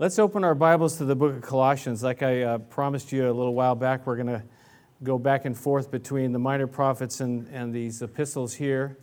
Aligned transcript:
Let's 0.00 0.18
open 0.18 0.44
our 0.44 0.54
Bibles 0.54 0.96
to 0.96 1.04
the 1.04 1.14
book 1.14 1.36
of 1.36 1.42
Colossians. 1.42 2.02
Like 2.02 2.22
I 2.22 2.40
uh, 2.40 2.56
promised 2.56 3.12
you 3.12 3.26
a 3.26 3.34
little 3.34 3.52
while 3.52 3.74
back, 3.74 4.06
we're 4.06 4.16
going 4.16 4.28
to 4.28 4.42
go 5.02 5.18
back 5.18 5.44
and 5.44 5.54
forth 5.54 5.90
between 5.90 6.32
the 6.32 6.38
minor 6.38 6.66
prophets 6.66 7.20
and, 7.20 7.46
and 7.48 7.70
these 7.70 8.00
epistles 8.00 8.54
here. 8.54 8.96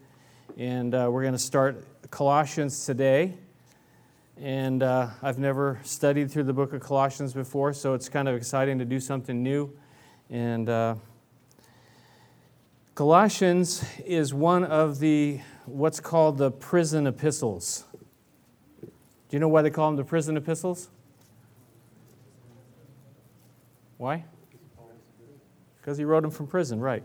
And 0.57 0.95
uh, 0.95 1.07
we're 1.11 1.21
going 1.21 1.35
to 1.35 1.37
start 1.37 1.85
Colossians 2.09 2.83
today. 2.83 3.35
And 4.37 4.81
uh, 4.81 5.09
I've 5.21 5.37
never 5.37 5.79
studied 5.83 6.31
through 6.31 6.45
the 6.45 6.53
book 6.53 6.73
of 6.73 6.81
Colossians 6.81 7.31
before, 7.31 7.73
so 7.73 7.93
it's 7.93 8.09
kind 8.09 8.27
of 8.27 8.35
exciting 8.35 8.79
to 8.79 8.85
do 8.85 8.99
something 8.99 9.43
new. 9.43 9.71
And 10.31 10.67
uh, 10.67 10.95
Colossians 12.95 13.85
is 14.03 14.33
one 14.33 14.63
of 14.63 14.97
the 14.97 15.41
what's 15.67 15.99
called 15.99 16.39
the 16.39 16.49
prison 16.49 17.05
epistles. 17.05 17.83
Do 19.29 19.35
you 19.35 19.39
know 19.39 19.49
why 19.49 19.61
they 19.61 19.69
call 19.69 19.89
them 19.89 19.97
the 19.97 20.05
prison 20.05 20.37
epistles? 20.37 20.89
Why? 23.97 24.23
Because 25.75 25.97
he 25.97 26.05
wrote 26.05 26.21
them 26.21 26.31
from 26.31 26.47
prison, 26.47 26.79
right. 26.79 27.03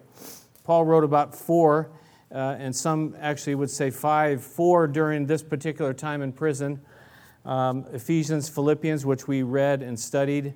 Paul 0.64 0.84
wrote 0.84 1.04
about 1.04 1.34
four, 1.34 1.90
uh, 2.32 2.56
and 2.58 2.74
some 2.74 3.16
actually 3.18 3.56
would 3.56 3.70
say 3.70 3.90
five, 3.90 4.42
four 4.42 4.86
during 4.86 5.27
this 5.27 5.42
particular 5.42 5.92
time 5.92 6.22
in 6.22 6.32
prison. 6.32 6.80
Um, 7.44 7.86
Ephesians, 7.92 8.48
Philippians, 8.48 9.04
which 9.04 9.27
we 9.27 9.42
read 9.42 9.82
and 9.82 9.98
studied, 9.98 10.54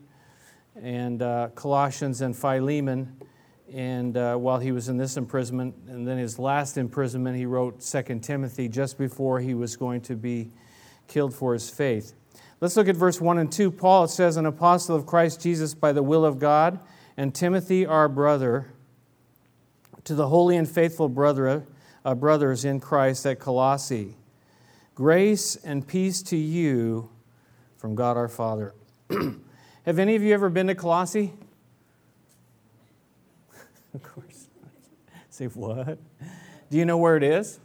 and 0.80 1.21
uh, 1.21 1.48
Colossians 1.57 2.21
and 2.21 2.37
Philemon. 2.37 3.16
And 3.73 4.16
uh, 4.16 4.37
while 4.37 4.60
he 4.60 4.71
was 4.71 4.88
in 4.88 4.96
this 4.96 5.16
imprisonment, 5.16 5.74
and 5.88 6.07
then 6.07 6.19
his 6.19 6.38
last 6.38 6.79
imprisonment, 6.79 7.37
he 7.37 7.46
wrote 7.46 7.83
Second 7.83 8.23
Timothy 8.23 8.69
just 8.69 8.98
before 8.98 9.41
he 9.41 9.55
was 9.55 9.74
going 9.74 10.02
to 10.02 10.15
be 10.15 10.52
killed 11.09 11.34
for 11.34 11.52
his 11.52 11.70
faith. 11.70 12.12
Let's 12.60 12.77
look 12.77 12.88
at 12.88 12.96
verse 12.96 13.20
1 13.20 13.38
and 13.38 13.52
2. 13.52 13.70
Paul, 13.70 14.09
says, 14.09 14.37
An 14.37 14.46
apostle 14.46 14.96
of 14.96 15.06
Christ 15.06 15.41
Jesus 15.42 15.74
by 15.74 15.92
the 15.92 16.02
will 16.02 16.24
of 16.24 16.38
God, 16.38 16.80
and 17.16 17.35
Timothy, 17.35 17.85
our 17.85 18.09
brother, 18.09 18.73
to 20.04 20.15
the 20.15 20.29
holy 20.29 20.57
and 20.57 20.68
faithful 20.68 21.09
brother, 21.09 21.66
uh, 22.04 22.15
brothers 22.15 22.65
in 22.65 22.80
Christ 22.80 23.26
at 23.26 23.38
Colossae. 23.38 24.16
Grace 24.95 25.57
and 25.57 25.87
peace 25.87 26.23
to 26.23 26.37
you 26.37 27.10
from 27.76 27.95
God 27.95 28.16
our 28.16 28.29
Father. 28.29 28.74
Have 29.85 29.98
any 29.98 30.16
of 30.16 30.23
you 30.23 30.32
ever 30.32 30.48
been 30.48 30.68
to 30.68 30.74
Colossae? 30.74 31.32
of 33.95 34.02
course. 34.02 34.48
Say, 35.29 35.46
what? 35.46 35.98
Do 36.70 36.79
you 36.79 36.87
know 36.87 36.96
where 36.96 37.16
it 37.16 37.23
is? 37.23 37.60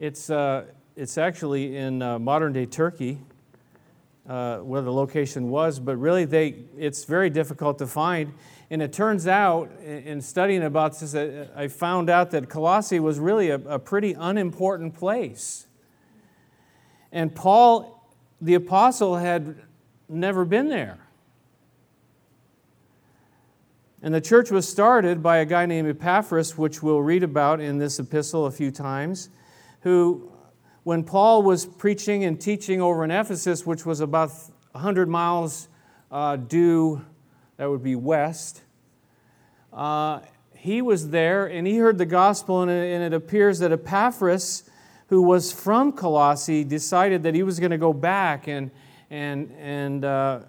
It's, 0.00 0.30
uh, 0.30 0.66
it's 0.94 1.18
actually 1.18 1.76
in 1.76 2.02
uh, 2.02 2.20
modern 2.20 2.52
day 2.52 2.66
Turkey, 2.66 3.18
uh, 4.28 4.58
where 4.58 4.80
the 4.80 4.92
location 4.92 5.50
was, 5.50 5.80
but 5.80 5.96
really 5.96 6.24
they, 6.24 6.54
it's 6.76 7.02
very 7.02 7.30
difficult 7.30 7.78
to 7.78 7.86
find. 7.88 8.32
And 8.70 8.80
it 8.80 8.92
turns 8.92 9.26
out, 9.26 9.72
in 9.82 10.20
studying 10.20 10.62
about 10.62 11.00
this, 11.00 11.16
I 11.16 11.66
found 11.66 12.08
out 12.08 12.30
that 12.30 12.48
Colossae 12.48 13.00
was 13.00 13.18
really 13.18 13.50
a, 13.50 13.56
a 13.56 13.78
pretty 13.80 14.12
unimportant 14.12 14.94
place. 14.94 15.66
And 17.10 17.34
Paul, 17.34 18.08
the 18.40 18.54
apostle, 18.54 19.16
had 19.16 19.56
never 20.08 20.44
been 20.44 20.68
there. 20.68 20.98
And 24.00 24.14
the 24.14 24.20
church 24.20 24.52
was 24.52 24.68
started 24.68 25.24
by 25.24 25.38
a 25.38 25.44
guy 25.44 25.66
named 25.66 25.88
Epaphras, 25.88 26.56
which 26.56 26.84
we'll 26.84 27.02
read 27.02 27.24
about 27.24 27.60
in 27.60 27.78
this 27.78 27.98
epistle 27.98 28.46
a 28.46 28.52
few 28.52 28.70
times 28.70 29.30
who, 29.88 30.30
when 30.82 31.02
Paul 31.02 31.42
was 31.42 31.64
preaching 31.64 32.24
and 32.24 32.38
teaching 32.38 32.82
over 32.82 33.04
in 33.04 33.10
Ephesus, 33.10 33.64
which 33.64 33.86
was 33.86 34.00
about 34.00 34.30
100 34.72 35.08
miles 35.08 35.68
uh, 36.10 36.36
due, 36.36 37.02
that 37.56 37.70
would 37.70 37.82
be 37.82 37.96
west, 37.96 38.62
uh, 39.72 40.20
he 40.54 40.82
was 40.82 41.08
there 41.08 41.46
and 41.46 41.66
he 41.66 41.78
heard 41.78 41.96
the 41.96 42.04
gospel, 42.04 42.60
and 42.60 42.70
it, 42.70 42.92
and 42.92 43.02
it 43.02 43.16
appears 43.16 43.60
that 43.60 43.72
Epaphras, 43.72 44.68
who 45.06 45.22
was 45.22 45.52
from 45.52 45.92
Colossae, 45.92 46.64
decided 46.64 47.22
that 47.22 47.34
he 47.34 47.42
was 47.42 47.58
going 47.58 47.70
to 47.70 47.78
go 47.78 47.94
back 47.94 48.46
and, 48.46 48.70
and, 49.08 49.50
and 49.58 50.04
uh, 50.04 50.40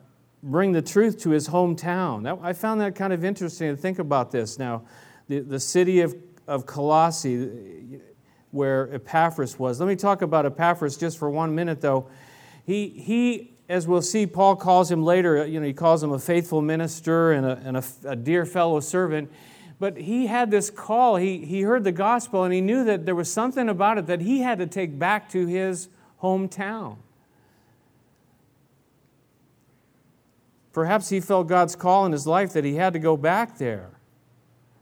bring 0.44 0.74
the 0.74 0.82
truth 0.82 1.18
to 1.20 1.30
his 1.30 1.48
hometown. 1.48 2.24
That, 2.24 2.40
I 2.42 2.52
found 2.52 2.82
that 2.82 2.94
kind 2.94 3.14
of 3.14 3.24
interesting 3.24 3.74
to 3.74 3.82
think 3.82 4.00
about 4.00 4.32
this. 4.32 4.60
Now, 4.60 4.84
the, 5.30 5.40
the 5.40 5.62
city 5.62 6.02
of, 6.02 6.14
of 6.46 6.66
Colossae, 6.66 8.02
where 8.52 8.94
Epaphras 8.94 9.60
was. 9.60 9.80
Let 9.80 9.88
me 9.88 9.96
talk 9.96 10.22
about 10.22 10.46
Epaphras 10.46 10.98
just 10.98 11.18
for 11.18 11.30
one 11.30 11.56
minute, 11.56 11.82
though. 11.82 12.08
He, 12.66 12.90
he 12.90 13.54
as 13.70 13.88
we'll 13.88 14.02
see, 14.02 14.26
Paul 14.26 14.56
calls 14.56 14.90
him 14.92 15.04
later, 15.04 15.42
uh, 15.42 15.46
you 15.46 15.60
know, 15.60 15.66
he 15.68 15.74
calls 15.74 16.02
him 16.02 16.12
a 16.12 16.20
faithful 16.20 16.62
minister 16.62 17.32
and 17.32 17.46
a, 17.46 17.62
and 17.64 17.78
a, 17.78 17.84
a 18.04 18.16
dear 18.16 18.46
fellow 18.46 18.80
servant. 18.80 19.32
But 19.80 19.96
he 19.96 20.26
had 20.26 20.50
this 20.50 20.72
call. 20.72 21.18
He, 21.18 21.46
he 21.46 21.62
heard 21.62 21.84
the 21.84 21.92
gospel 21.92 22.44
and 22.44 22.54
he 22.54 22.62
knew 22.62 22.84
that 22.84 23.06
there 23.06 23.16
was 23.16 23.32
something 23.32 23.70
about 23.70 24.00
it 24.00 24.08
that 24.08 24.22
he 24.22 24.40
had 24.40 24.58
to 24.58 24.66
take 24.66 24.98
back 24.98 25.30
to 25.30 25.46
his 25.46 25.88
hometown. 26.22 26.98
Perhaps 30.74 31.10
he 31.10 31.20
felt 31.20 31.48
God's 31.48 31.76
call 31.76 32.06
in 32.06 32.12
his 32.12 32.26
life 32.26 32.54
that 32.54 32.66
he 32.66 32.76
had 32.76 32.94
to 32.94 33.00
go 33.00 33.16
back 33.16 33.58
there 33.58 33.99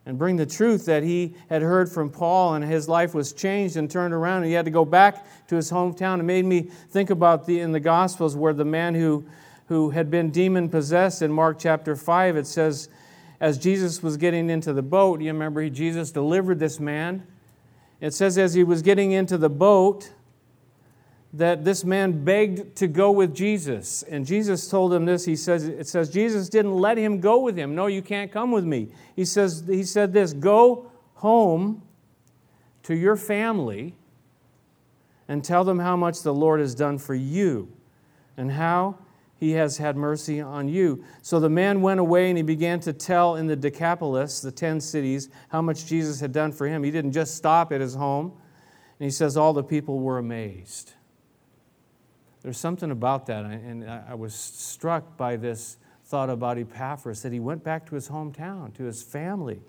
and 0.08 0.18
bring 0.18 0.38
the 0.38 0.46
truth 0.46 0.86
that 0.86 1.04
he 1.04 1.36
had 1.50 1.62
heard 1.62 1.92
from 1.92 2.10
Paul, 2.10 2.56
and 2.56 2.66
his 2.66 2.90
life 2.90 3.14
was 3.14 3.34
changed 3.34 3.78
and 3.78 3.92
turned 3.92 4.14
around, 4.14 4.38
and 4.38 4.48
he 4.48 4.54
had 4.54 4.66
to 4.66 4.72
go 4.72 4.86
back 4.86 5.28
to 5.50 5.56
his 5.56 5.70
hometown. 5.70 6.20
It 6.20 6.24
made 6.24 6.46
me 6.46 6.62
think 6.62 7.12
about 7.12 7.46
the 7.46 7.60
in 7.60 7.74
the 7.74 7.80
Gospels 7.80 8.36
where 8.36 8.54
the 8.54 8.66
man 8.66 8.96
who 8.96 9.26
who 9.68 9.90
had 9.90 10.10
been 10.10 10.32
demon 10.32 10.70
possessed 10.70 11.22
in 11.22 11.32
Mark 11.32 11.60
chapter 11.60 11.96
5, 11.96 12.38
it 12.38 12.48
says, 12.48 12.90
as 13.40 13.58
Jesus 13.58 14.02
was 14.02 14.18
getting 14.18 14.50
into 14.50 14.74
the 14.74 14.82
boat, 14.82 15.22
you 15.22 15.28
remember 15.28 15.70
Jesus 15.70 16.12
delivered 16.12 16.60
this 16.60 16.80
man. 16.80 17.28
It 18.00 18.14
says, 18.14 18.38
as 18.38 18.54
he 18.54 18.64
was 18.64 18.82
getting 18.82 19.12
into 19.12 19.38
the 19.38 19.50
boat, 19.50 20.12
that 21.38 21.64
this 21.64 21.84
man 21.84 22.24
begged 22.24 22.76
to 22.78 22.88
go 22.88 23.12
with 23.12 23.36
Jesus. 23.36 24.04
And 24.04 24.26
Jesus 24.26 24.68
told 24.68 24.94
him 24.94 25.06
this. 25.06 25.26
He 25.26 25.36
says, 25.36 25.68
it 25.68 25.88
says, 25.88 26.10
Jesus 26.10 26.50
didn't 26.50 26.76
let 26.76 26.98
him 26.98 27.20
go 27.20 27.40
with 27.40 27.56
him. 27.56 27.76
No, 27.76 27.86
you 27.86 28.02
can't 28.02 28.32
come 28.32 28.52
with 28.52 28.66
me. 28.66 28.90
He 29.16 29.24
says, 29.24 29.64
he 29.68 29.84
said 29.84 30.14
this, 30.14 30.34
go 30.34 30.92
home 31.16 31.84
to 32.84 32.96
your 32.96 33.16
family 33.16 33.96
and 35.28 35.44
tell 35.44 35.64
them 35.64 35.80
how 35.80 35.96
much 35.96 36.22
the 36.24 36.34
Lord 36.34 36.60
has 36.60 36.74
done 36.74 36.98
for 36.98 37.14
you 37.14 37.72
and 38.36 38.52
how 38.52 38.98
he 39.40 39.52
has 39.52 39.78
had 39.78 39.96
mercy 39.96 40.42
on 40.42 40.68
you. 40.68 41.04
So 41.22 41.40
the 41.40 41.50
man 41.50 41.82
went 41.82 42.00
away 42.00 42.30
and 42.30 42.38
he 42.38 42.44
began 42.44 42.80
to 42.82 42.94
tell 42.94 43.36
in 43.36 43.46
the 43.46 43.56
Decapolis, 43.56 44.42
the 44.42 44.52
10 44.52 44.82
cities, 44.82 45.30
how 45.50 45.62
much 45.62 45.86
Jesus 45.86 46.20
had 46.20 46.32
done 46.32 46.52
for 46.52 46.68
him. 46.68 46.84
He 46.84 46.90
didn't 46.90 47.12
just 47.12 47.36
stop 47.36 47.72
at 47.72 47.82
his 47.82 47.94
home. 47.94 48.32
And 49.00 49.06
he 49.06 49.12
says, 49.12 49.38
all 49.38 49.54
the 49.54 49.64
people 49.64 50.00
were 50.00 50.18
amazed. 50.18 50.94
There's 52.48 52.58
something 52.58 52.92
about 52.92 53.26
that, 53.26 53.44
and 53.44 53.84
I 53.84 54.14
was 54.14 54.34
struck 54.34 55.18
by 55.18 55.36
this 55.36 55.76
thought 56.06 56.30
about 56.30 56.58
Epaphras 56.58 57.22
that 57.24 57.34
he 57.34 57.42
went 57.42 57.62
back 57.62 57.86
to 57.90 57.96
his 57.96 58.08
hometown, 58.08 58.74
to 58.76 58.86
his 58.86 59.04
family. 59.04 59.60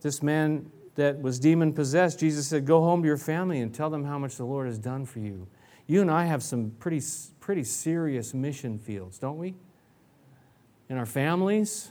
This 0.00 0.22
man 0.22 0.70
that 0.94 1.20
was 1.20 1.40
demon 1.40 1.72
possessed, 1.72 2.20
Jesus 2.20 2.46
said, 2.46 2.66
Go 2.66 2.82
home 2.82 3.02
to 3.02 3.06
your 3.08 3.16
family 3.16 3.58
and 3.58 3.74
tell 3.74 3.90
them 3.90 4.04
how 4.04 4.16
much 4.16 4.36
the 4.36 4.44
Lord 4.44 4.68
has 4.68 4.78
done 4.78 5.06
for 5.06 5.18
you. 5.18 5.48
You 5.88 6.02
and 6.02 6.08
I 6.08 6.26
have 6.26 6.40
some 6.40 6.70
pretty, 6.78 7.02
pretty 7.40 7.64
serious 7.64 8.32
mission 8.32 8.78
fields, 8.78 9.18
don't 9.18 9.38
we? 9.38 9.56
In 10.88 10.98
our 10.98 11.04
families. 11.04 11.90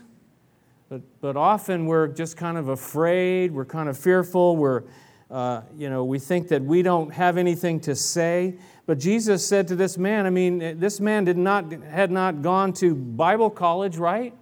But, 0.88 1.02
but 1.20 1.36
often 1.36 1.86
we're 1.86 2.08
just 2.08 2.38
kind 2.38 2.58
of 2.58 2.70
afraid, 2.70 3.52
we're 3.52 3.66
kind 3.66 3.90
of 3.90 3.98
fearful, 3.98 4.56
we're 4.56 4.84
uh, 5.32 5.62
you 5.78 5.90
know, 5.90 6.04
we 6.04 6.18
think 6.20 6.48
that 6.48 6.64
we 6.64 6.81
don't 6.81 7.14
have 7.14 7.38
anything 7.38 7.80
to 7.81 7.96
say. 7.96 8.56
But 8.86 8.98
Jesus 8.98 9.46
said 9.46 9.68
to 9.68 9.76
this 9.76 9.98
man, 9.98 10.26
I 10.26 10.31
mean, 10.31 10.80
this 10.80 11.00
man 11.00 11.26
did 11.26 11.38
not, 11.38 11.72
had 11.72 12.10
not 12.10 12.42
gone 12.42 12.74
to 12.74 12.96
Bible 12.96 13.50
college, 13.50 13.98
right? 13.98 14.34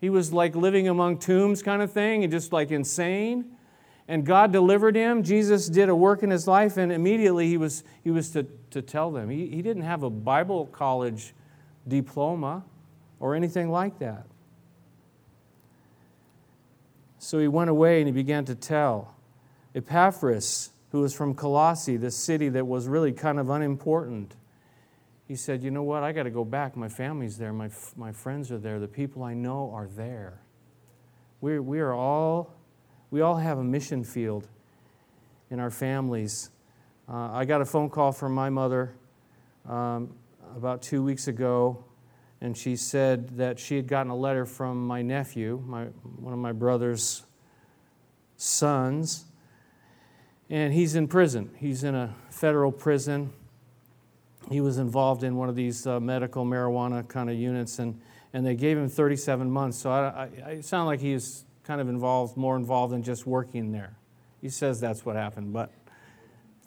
He 0.00 0.10
was 0.10 0.32
like 0.32 0.56
living 0.56 0.88
among 0.88 1.18
tombs 1.18 1.62
kind 1.62 1.82
of 1.82 1.92
thing 1.92 2.24
and 2.24 2.32
just 2.32 2.52
like 2.52 2.70
insane. 2.70 3.56
And 4.08 4.24
God 4.24 4.52
delivered 4.52 4.94
him. 4.94 5.22
Jesus 5.22 5.68
did 5.68 5.88
a 5.88 5.94
work 5.94 6.22
in 6.22 6.30
his 6.30 6.46
life, 6.46 6.76
and 6.76 6.92
immediately 6.92 7.48
he 7.48 7.56
was, 7.56 7.82
he 8.04 8.10
was 8.10 8.30
to, 8.30 8.46
to 8.70 8.80
tell 8.80 9.10
them. 9.10 9.28
He, 9.30 9.48
he 9.48 9.62
didn't 9.62 9.82
have 9.82 10.04
a 10.04 10.10
Bible 10.10 10.66
college 10.66 11.34
diploma 11.88 12.64
or 13.18 13.34
anything 13.34 13.70
like 13.70 13.98
that. 13.98 14.26
So 17.26 17.40
he 17.40 17.48
went 17.48 17.70
away 17.70 17.98
and 17.98 18.06
he 18.06 18.12
began 18.12 18.44
to 18.44 18.54
tell. 18.54 19.16
Epaphras, 19.74 20.70
who 20.92 21.00
was 21.00 21.12
from 21.12 21.34
Colossae, 21.34 21.96
this 21.96 22.14
city 22.14 22.48
that 22.50 22.68
was 22.68 22.86
really 22.86 23.10
kind 23.10 23.40
of 23.40 23.50
unimportant, 23.50 24.36
he 25.26 25.34
said, 25.34 25.64
You 25.64 25.72
know 25.72 25.82
what? 25.82 26.04
I 26.04 26.12
got 26.12 26.22
to 26.22 26.30
go 26.30 26.44
back. 26.44 26.76
My 26.76 26.88
family's 26.88 27.36
there. 27.36 27.52
My, 27.52 27.68
my 27.96 28.12
friends 28.12 28.52
are 28.52 28.58
there. 28.58 28.78
The 28.78 28.86
people 28.86 29.24
I 29.24 29.34
know 29.34 29.72
are 29.74 29.88
there. 29.88 30.40
We're, 31.40 31.60
we 31.60 31.80
are 31.80 31.92
all, 31.92 32.54
we 33.10 33.22
all 33.22 33.38
have 33.38 33.58
a 33.58 33.64
mission 33.64 34.04
field. 34.04 34.46
in 35.50 35.58
our 35.58 35.72
families. 35.72 36.50
Uh, 37.08 37.32
I 37.32 37.44
got 37.44 37.60
a 37.60 37.66
phone 37.66 37.90
call 37.90 38.12
from 38.12 38.36
my 38.36 38.50
mother 38.50 38.94
um, 39.68 40.14
about 40.56 40.80
two 40.80 41.02
weeks 41.02 41.26
ago, 41.26 41.85
and 42.40 42.56
she 42.56 42.76
said 42.76 43.38
that 43.38 43.58
she 43.58 43.76
had 43.76 43.86
gotten 43.86 44.10
a 44.10 44.16
letter 44.16 44.44
from 44.44 44.86
my 44.86 45.02
nephew, 45.02 45.62
my, 45.66 45.84
one 45.84 46.32
of 46.32 46.38
my 46.38 46.52
brother's 46.52 47.24
sons, 48.36 49.24
and 50.50 50.72
he's 50.72 50.94
in 50.94 51.08
prison. 51.08 51.50
He's 51.56 51.82
in 51.82 51.94
a 51.94 52.14
federal 52.30 52.70
prison. 52.70 53.32
He 54.50 54.60
was 54.60 54.78
involved 54.78 55.24
in 55.24 55.36
one 55.36 55.48
of 55.48 55.56
these 55.56 55.86
uh, 55.86 55.98
medical 55.98 56.44
marijuana 56.44 57.06
kind 57.08 57.30
of 57.30 57.36
units, 57.36 57.78
and, 57.78 58.00
and 58.32 58.46
they 58.46 58.54
gave 58.54 58.76
him 58.76 58.88
37 58.88 59.50
months. 59.50 59.78
So 59.78 59.90
I, 59.90 60.28
I, 60.44 60.50
I 60.50 60.60
sound 60.60 60.86
like 60.86 61.00
he's 61.00 61.44
kind 61.64 61.80
of 61.80 61.88
involved, 61.88 62.36
more 62.36 62.56
involved 62.56 62.92
than 62.92 63.02
just 63.02 63.26
working 63.26 63.72
there. 63.72 63.96
He 64.40 64.50
says 64.50 64.78
that's 64.78 65.04
what 65.04 65.16
happened, 65.16 65.52
but 65.52 65.72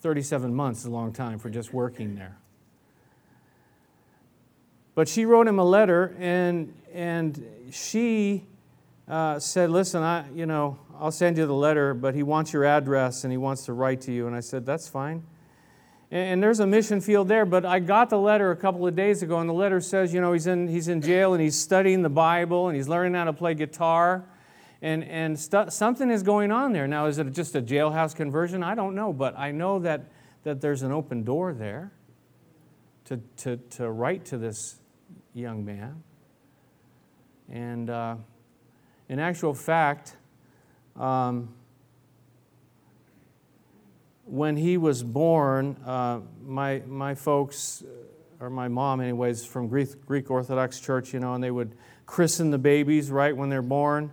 37 0.01 0.53
months 0.53 0.79
is 0.81 0.85
a 0.87 0.91
long 0.91 1.13
time 1.13 1.39
for 1.39 1.49
just 1.49 1.73
working 1.73 2.15
there. 2.15 2.38
But 4.99 5.07
she 5.07 5.23
wrote 5.23 5.47
him 5.47 5.59
a 5.59 5.63
letter, 5.63 6.13
and, 6.19 6.73
and 6.93 7.41
she 7.71 8.43
uh, 9.07 9.39
said, 9.39 9.69
Listen, 9.69 10.03
I, 10.03 10.29
you 10.31 10.45
know, 10.45 10.77
I'll 10.99 11.09
send 11.09 11.37
you 11.37 11.45
the 11.45 11.53
letter, 11.53 11.93
but 11.93 12.15
he 12.15 12.21
wants 12.21 12.51
your 12.51 12.65
address 12.65 13.23
and 13.23 13.31
he 13.31 13.37
wants 13.37 13.63
to 13.67 13.71
write 13.71 14.01
to 14.01 14.11
you. 14.11 14.27
And 14.27 14.35
I 14.35 14.41
said, 14.41 14.65
That's 14.65 14.89
fine. 14.89 15.23
And, 16.11 16.33
and 16.33 16.43
there's 16.43 16.59
a 16.59 16.67
mission 16.67 16.99
field 16.99 17.29
there, 17.29 17.45
but 17.45 17.65
I 17.65 17.79
got 17.79 18.09
the 18.09 18.19
letter 18.19 18.51
a 18.51 18.57
couple 18.57 18.85
of 18.85 18.93
days 18.93 19.23
ago, 19.23 19.39
and 19.39 19.47
the 19.47 19.53
letter 19.53 19.79
says, 19.79 20.13
you 20.13 20.19
know, 20.19 20.33
he's 20.33 20.47
in, 20.47 20.67
he's 20.67 20.89
in 20.89 21.01
jail 21.01 21.33
and 21.33 21.41
he's 21.41 21.57
studying 21.57 22.01
the 22.01 22.09
Bible 22.09 22.67
and 22.67 22.75
he's 22.75 22.89
learning 22.89 23.13
how 23.13 23.23
to 23.23 23.31
play 23.31 23.53
guitar 23.53 24.25
and, 24.81 25.05
and 25.05 25.39
st- 25.39 25.71
something 25.71 26.11
is 26.11 26.23
going 26.23 26.51
on 26.51 26.73
there. 26.73 26.89
Now, 26.89 27.05
is 27.05 27.19
it 27.19 27.31
just 27.31 27.55
a 27.55 27.61
jailhouse 27.61 28.13
conversion? 28.13 28.63
I 28.63 28.75
don't 28.75 28.95
know, 28.95 29.13
but 29.13 29.39
I 29.39 29.51
know 29.51 29.79
that, 29.79 30.11
that 30.43 30.59
there's 30.59 30.81
an 30.81 30.91
open 30.91 31.23
door 31.23 31.53
there 31.53 31.93
to, 33.05 33.21
to, 33.37 33.55
to 33.55 33.89
write 33.89 34.25
to 34.25 34.37
this 34.37 34.75
young 35.33 35.65
man. 35.65 36.03
And 37.51 37.89
uh, 37.89 38.15
in 39.07 39.19
actual 39.19 39.53
fact, 39.53 40.15
um, 40.95 41.49
when 44.25 44.57
he 44.57 44.77
was 44.77 45.03
born, 45.03 45.77
uh, 45.85 46.19
my, 46.45 46.83
my 46.87 47.15
folks, 47.15 47.83
or 48.39 48.49
my 48.49 48.67
mom, 48.67 49.01
anyways, 49.01 49.45
from 49.45 49.67
Greek, 49.67 50.05
Greek 50.05 50.29
Orthodox 50.29 50.79
Church, 50.79 51.13
you 51.13 51.19
know, 51.19 51.33
and 51.33 51.43
they 51.43 51.51
would 51.51 51.75
christen 52.05 52.51
the 52.51 52.57
babies 52.57 53.11
right 53.11 53.35
when 53.35 53.49
they're 53.49 53.61
born. 53.61 54.11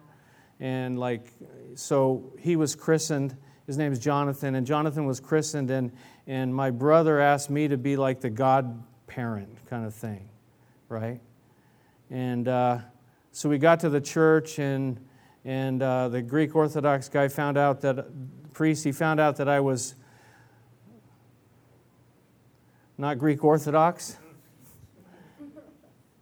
And 0.61 0.99
like 0.99 1.33
so 1.75 2.33
he 2.39 2.57
was 2.57 2.75
christened. 2.75 3.37
His 3.67 3.77
name 3.77 3.91
is 3.91 3.99
jonathan 3.99 4.55
and 4.55 4.65
jonathan 4.65 5.07
was 5.07 5.19
christened 5.19 5.73
and 5.73 5.91
and 6.29 6.55
my 6.55 6.71
brother 6.71 7.19
asked 7.19 7.51
me 7.51 7.67
to 7.67 7.77
be 7.77 7.97
like 7.97 8.21
the 8.21 8.31
godparent 8.31 9.49
kind 9.69 9.85
of 9.85 9.93
thing 9.93 10.29
right 10.89 11.21
and 12.11 12.49
uh, 12.49 12.79
so 13.33 13.49
we 13.49 13.59
got 13.59 13.81
to 13.81 13.89
the 13.89 14.01
church 14.01 14.59
and 14.59 15.01
and 15.45 15.83
uh, 15.83 16.09
the 16.09 16.23
greek 16.23 16.55
orthodox 16.55 17.09
guy 17.09 17.29
found 17.29 17.57
out 17.57 17.81
that 17.81 18.07
priest 18.53 18.85
he 18.85 18.93
found 18.93 19.21
out 19.21 19.37
that 19.37 19.49
i 19.49 19.61
was 19.61 19.95
not 22.99 23.19
greek 23.19 23.45
orthodox 23.45 24.17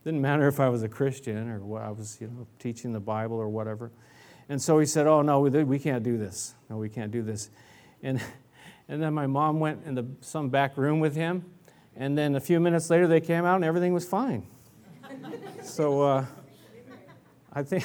didn't 0.04 0.20
matter 0.20 0.48
if 0.48 0.60
i 0.60 0.68
was 0.68 0.82
a 0.82 0.88
christian 0.88 1.48
or 1.48 1.60
what, 1.60 1.82
i 1.82 1.90
was 1.90 2.18
you 2.20 2.26
know 2.26 2.46
teaching 2.58 2.92
the 2.92 3.00
bible 3.00 3.36
or 3.36 3.48
whatever 3.48 3.90
and 4.48 4.60
so 4.60 4.78
he 4.78 4.86
said, 4.86 5.06
Oh, 5.06 5.22
no, 5.22 5.40
we 5.40 5.78
can't 5.78 6.02
do 6.02 6.18
this. 6.18 6.54
No, 6.68 6.76
we 6.76 6.88
can't 6.88 7.10
do 7.10 7.22
this. 7.22 7.50
And, 8.02 8.20
and 8.88 9.02
then 9.02 9.14
my 9.14 9.26
mom 9.26 9.60
went 9.60 9.84
in 9.86 9.94
the, 9.94 10.06
some 10.20 10.50
back 10.50 10.76
room 10.76 11.00
with 11.00 11.14
him. 11.14 11.44
And 11.96 12.18
then 12.18 12.34
a 12.34 12.40
few 12.40 12.60
minutes 12.60 12.90
later, 12.90 13.06
they 13.06 13.20
came 13.20 13.44
out 13.44 13.56
and 13.56 13.64
everything 13.64 13.94
was 13.94 14.06
fine. 14.06 14.46
So 15.74 16.02
uh, 16.02 16.24
I, 17.52 17.64
think, 17.64 17.84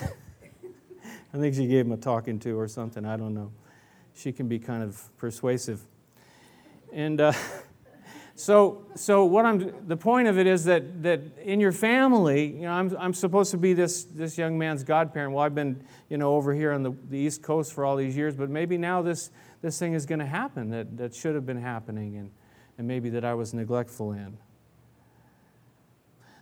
I 1.34 1.38
think 1.40 1.56
she 1.56 1.66
gave 1.66 1.88
him 1.88 1.92
a 1.92 1.98
talking 1.98 2.38
to 2.42 2.52
or 2.52 2.68
something. 2.68 3.04
I 3.04 3.18
don't 3.18 3.34
know. 3.34 3.52
She 4.14 4.32
can 4.32 4.48
be 4.48 4.60
kind 4.60 4.84
of 4.84 5.02
persuasive. 5.18 5.82
And. 6.94 7.20
Uh, 7.20 7.34
So, 8.36 8.86
so 8.96 9.26
what 9.26 9.46
I'm, 9.46 9.86
the 9.86 9.98
point 9.98 10.30
of 10.30 10.40
it 10.40 10.48
is 10.48 10.64
that, 10.64 11.04
that 11.04 11.20
in 11.44 11.60
your 11.60 11.74
family, 11.74 12.46
you 12.54 12.62
know, 12.62 12.72
I'm, 12.72 12.96
I'm 12.98 13.14
supposed 13.14 13.52
to 13.52 13.58
be 13.58 13.74
this, 13.74 14.06
this 14.06 14.38
young 14.38 14.58
man's 14.58 14.86
godparent. 14.86 15.34
Well, 15.34 15.44
I've 15.44 15.54
been, 15.54 15.84
you 16.08 16.18
know, 16.18 16.34
over 16.36 16.54
here 16.54 16.72
on 16.72 16.82
the, 16.82 16.94
the 17.10 17.18
East 17.18 17.44
Coast 17.44 17.74
for 17.74 17.84
all 17.84 17.98
these 17.98 18.16
years, 18.16 18.38
but 18.38 18.50
maybe 18.50 18.78
now 18.78 19.02
this, 19.02 19.32
this 19.62 19.78
thing 19.78 19.92
is 19.92 20.06
going 20.06 20.20
to 20.20 20.26
happen 20.26 20.70
that, 20.70 20.96
that 20.96 21.14
should 21.14 21.36
have 21.36 21.46
been 21.46 21.60
happening 21.60 22.16
and, 22.16 22.32
and 22.78 22.88
maybe 22.88 23.10
that 23.10 23.26
I 23.26 23.34
was 23.34 23.54
neglectful 23.54 24.14
in. 24.14 24.38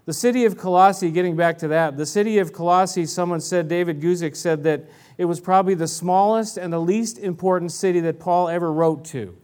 The 0.07 0.13
city 0.13 0.45
of 0.45 0.57
Colossae, 0.57 1.12
getting 1.12 1.36
back 1.36 1.57
to 1.57 1.68
that, 1.68 1.98
the 1.98 2.06
city 2.06 2.38
of 2.38 2.54
Colossae, 2.54 3.06
someone 3.06 3.42
said, 3.42 3.68
David 3.68 4.00
Guzik 4.00 4.38
said 4.38 4.63
that 4.63 4.86
it 5.18 5.25
was 5.25 5.42
probably 5.42 5.74
the 5.74 5.86
smallest 5.86 6.57
and 6.57 6.71
the 6.71 6.80
least 6.80 7.19
important 7.19 7.74
city 7.74 8.00
that 8.00 8.18
Paul 8.18 8.48
ever 8.48 8.71
wrote 8.71 9.04
to. 9.07 9.36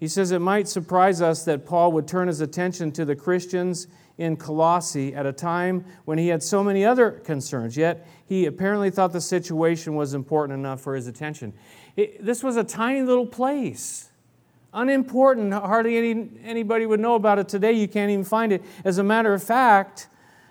He 0.00 0.08
says 0.08 0.32
it 0.32 0.40
might 0.40 0.66
surprise 0.66 1.22
us 1.22 1.44
that 1.44 1.64
Paul 1.64 1.92
would 1.92 2.08
turn 2.08 2.26
his 2.26 2.40
attention 2.40 2.90
to 2.92 3.04
the 3.04 3.14
Christians 3.14 3.86
in 4.16 4.36
Colossae 4.36 5.14
at 5.14 5.26
a 5.26 5.32
time 5.32 5.84
when 6.04 6.18
he 6.18 6.26
had 6.26 6.42
so 6.42 6.64
many 6.64 6.84
other 6.84 7.12
concerns, 7.12 7.76
yet 7.76 8.04
he 8.26 8.46
apparently 8.46 8.90
thought 8.90 9.12
the 9.12 9.20
situation 9.20 9.94
was 9.94 10.12
important 10.12 10.58
enough 10.58 10.80
for 10.80 10.96
his 10.96 11.06
attention. 11.06 11.52
It, 11.94 12.24
this 12.24 12.42
was 12.42 12.56
a 12.56 12.64
tiny 12.64 13.02
little 13.02 13.26
place, 13.26 14.07
unimportant. 14.80 15.52
Hardly 15.52 15.96
any, 15.96 16.30
anybody 16.44 16.86
would 16.86 17.00
know 17.00 17.14
about 17.14 17.38
it 17.38 17.48
today. 17.48 17.72
You 17.72 17.88
can't 17.88 18.10
even 18.10 18.24
find 18.24 18.52
it. 18.52 18.62
As 18.84 18.98
a 18.98 19.04
matter 19.04 19.34
of 19.34 19.42
fact, 19.42 20.08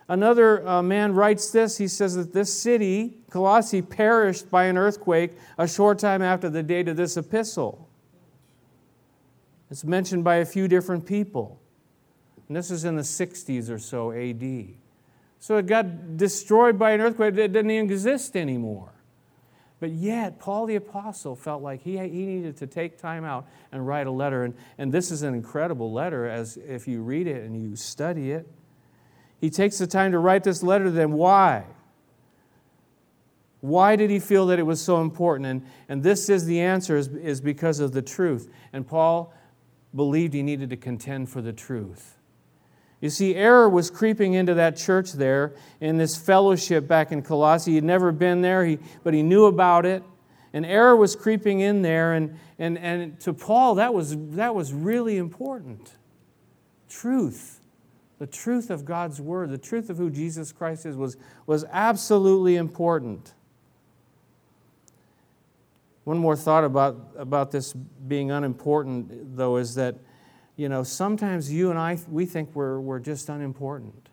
another 0.09 0.67
uh, 0.67 0.81
man 0.81 1.13
writes 1.13 1.51
this. 1.51 1.77
He 1.77 1.87
says 1.87 2.15
that 2.15 2.33
this 2.33 2.53
city, 2.53 3.17
Colossae, 3.29 3.81
perished 3.81 4.49
by 4.51 4.65
an 4.65 4.77
earthquake 4.77 5.31
a 5.57 5.67
short 5.67 5.99
time 5.99 6.21
after 6.21 6.49
the 6.49 6.63
date 6.63 6.87
of 6.87 6.97
this 6.97 7.17
epistle. 7.17 7.89
It's 9.69 9.83
mentioned 9.83 10.23
by 10.23 10.35
a 10.35 10.45
few 10.45 10.67
different 10.67 11.05
people. 11.05 11.59
And 12.47 12.55
this 12.55 12.71
is 12.71 12.85
in 12.85 12.95
the 12.95 13.01
60s 13.01 13.69
or 13.69 13.79
so 13.79 14.11
AD. 14.11 14.67
So 15.39 15.57
it 15.57 15.67
got 15.67 16.17
destroyed 16.17 16.79
by 16.79 16.91
an 16.91 17.01
earthquake. 17.01 17.35
It 17.37 17.53
didn't 17.53 17.71
even 17.71 17.91
exist 17.91 18.35
anymore. 18.35 18.96
But 19.79 19.91
yet, 19.91 20.39
Paul 20.39 20.65
the 20.65 20.75
Apostle 20.75 21.35
felt 21.35 21.61
like 21.61 21.81
he, 21.81 21.97
he 21.97 22.25
needed 22.25 22.57
to 22.57 22.67
take 22.67 22.97
time 22.97 23.23
out 23.23 23.47
and 23.71 23.85
write 23.85 24.07
a 24.07 24.11
letter. 24.11 24.43
And, 24.43 24.55
and 24.77 24.91
this 24.91 25.11
is 25.11 25.21
an 25.21 25.35
incredible 25.35 25.91
letter, 25.91 26.27
as 26.27 26.57
if 26.57 26.87
you 26.87 27.01
read 27.03 27.27
it 27.27 27.43
and 27.43 27.55
you 27.55 27.75
study 27.75 28.31
it. 28.31 28.47
He 29.39 29.51
takes 29.51 29.77
the 29.77 29.85
time 29.85 30.13
to 30.13 30.19
write 30.19 30.43
this 30.43 30.63
letter 30.63 30.85
to 30.85 30.91
them. 30.91 31.11
Why? 31.11 31.65
Why 33.61 33.95
did 33.95 34.09
he 34.09 34.19
feel 34.19 34.47
that 34.47 34.57
it 34.57 34.63
was 34.63 34.81
so 34.81 35.01
important? 35.01 35.47
And, 35.47 35.65
and 35.89 36.01
this 36.01 36.27
is 36.27 36.45
the 36.45 36.59
answer 36.59 36.97
is, 36.97 37.09
is 37.09 37.39
because 37.39 37.79
of 37.79 37.91
the 37.91 38.01
truth. 38.01 38.51
And 38.73 38.87
Paul 38.87 39.31
believed 39.95 40.33
he 40.33 40.41
needed 40.41 40.71
to 40.71 40.77
contend 40.77 41.29
for 41.29 41.41
the 41.41 41.53
truth. 41.53 42.16
You 42.99 43.09
see, 43.09 43.35
error 43.35 43.69
was 43.69 43.91
creeping 43.91 44.33
into 44.33 44.55
that 44.55 44.75
church 44.75 45.13
there 45.13 45.53
in 45.79 45.97
this 45.97 46.17
fellowship 46.17 46.87
back 46.87 47.11
in 47.11 47.21
Colossae. 47.21 47.73
He'd 47.73 47.83
never 47.83 48.11
been 48.11 48.41
there, 48.41 48.65
he, 48.65 48.79
but 49.03 49.13
he 49.13 49.21
knew 49.21 49.45
about 49.45 49.85
it. 49.85 50.03
And 50.53 50.65
error 50.65 50.95
was 50.95 51.15
creeping 51.15 51.59
in 51.59 51.83
there, 51.83 52.13
and, 52.13 52.39
and, 52.57 52.77
and 52.79 53.19
to 53.19 53.33
Paul, 53.33 53.75
that 53.75 53.93
was, 53.93 54.15
that 54.35 54.55
was 54.55 54.73
really 54.73 55.17
important. 55.17 55.91
Truth, 56.89 57.59
the 58.17 58.25
truth 58.25 58.71
of 58.71 58.83
God's 58.83 59.21
Word, 59.21 59.51
the 59.51 59.57
truth 59.57 59.91
of 59.91 59.97
who 59.97 60.09
Jesus 60.09 60.51
Christ 60.51 60.85
is, 60.85 60.95
was, 60.95 61.17
was 61.45 61.65
absolutely 61.71 62.55
important. 62.55 63.33
One 66.05 66.17
more 66.17 66.37
thought 66.37 66.63
about, 66.63 67.11
about 67.17 67.51
this 67.51 67.73
being 67.73 68.31
unimportant, 68.31 69.35
though, 69.37 69.57
is 69.57 69.75
that, 69.75 69.97
you 70.57 70.67
know, 70.67 70.83
sometimes 70.83 71.53
you 71.53 71.69
and 71.69 71.79
I, 71.79 71.99
we 72.09 72.25
think 72.25 72.53
we're, 72.53 72.79
we're 72.79 72.99
just 72.99 73.29
unimportant. 73.29 74.09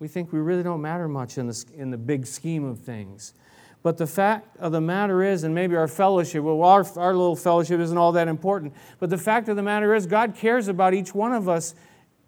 We 0.00 0.08
think 0.08 0.32
we 0.32 0.40
really 0.40 0.62
don't 0.62 0.82
matter 0.82 1.08
much 1.08 1.38
in 1.38 1.46
the, 1.46 1.64
in 1.76 1.90
the 1.90 1.96
big 1.96 2.26
scheme 2.26 2.64
of 2.64 2.80
things. 2.80 3.34
But 3.82 3.96
the 3.96 4.06
fact 4.06 4.56
of 4.58 4.72
the 4.72 4.80
matter 4.80 5.22
is, 5.22 5.44
and 5.44 5.54
maybe 5.54 5.76
our 5.76 5.86
fellowship, 5.86 6.42
well, 6.42 6.62
our, 6.62 6.84
our 6.96 7.14
little 7.14 7.36
fellowship 7.36 7.80
isn't 7.80 7.96
all 7.96 8.12
that 8.12 8.26
important, 8.26 8.74
but 8.98 9.10
the 9.10 9.18
fact 9.18 9.48
of 9.48 9.56
the 9.56 9.62
matter 9.62 9.94
is, 9.94 10.06
God 10.06 10.34
cares 10.34 10.66
about 10.66 10.92
each 10.92 11.14
one 11.14 11.32
of 11.32 11.48
us 11.48 11.74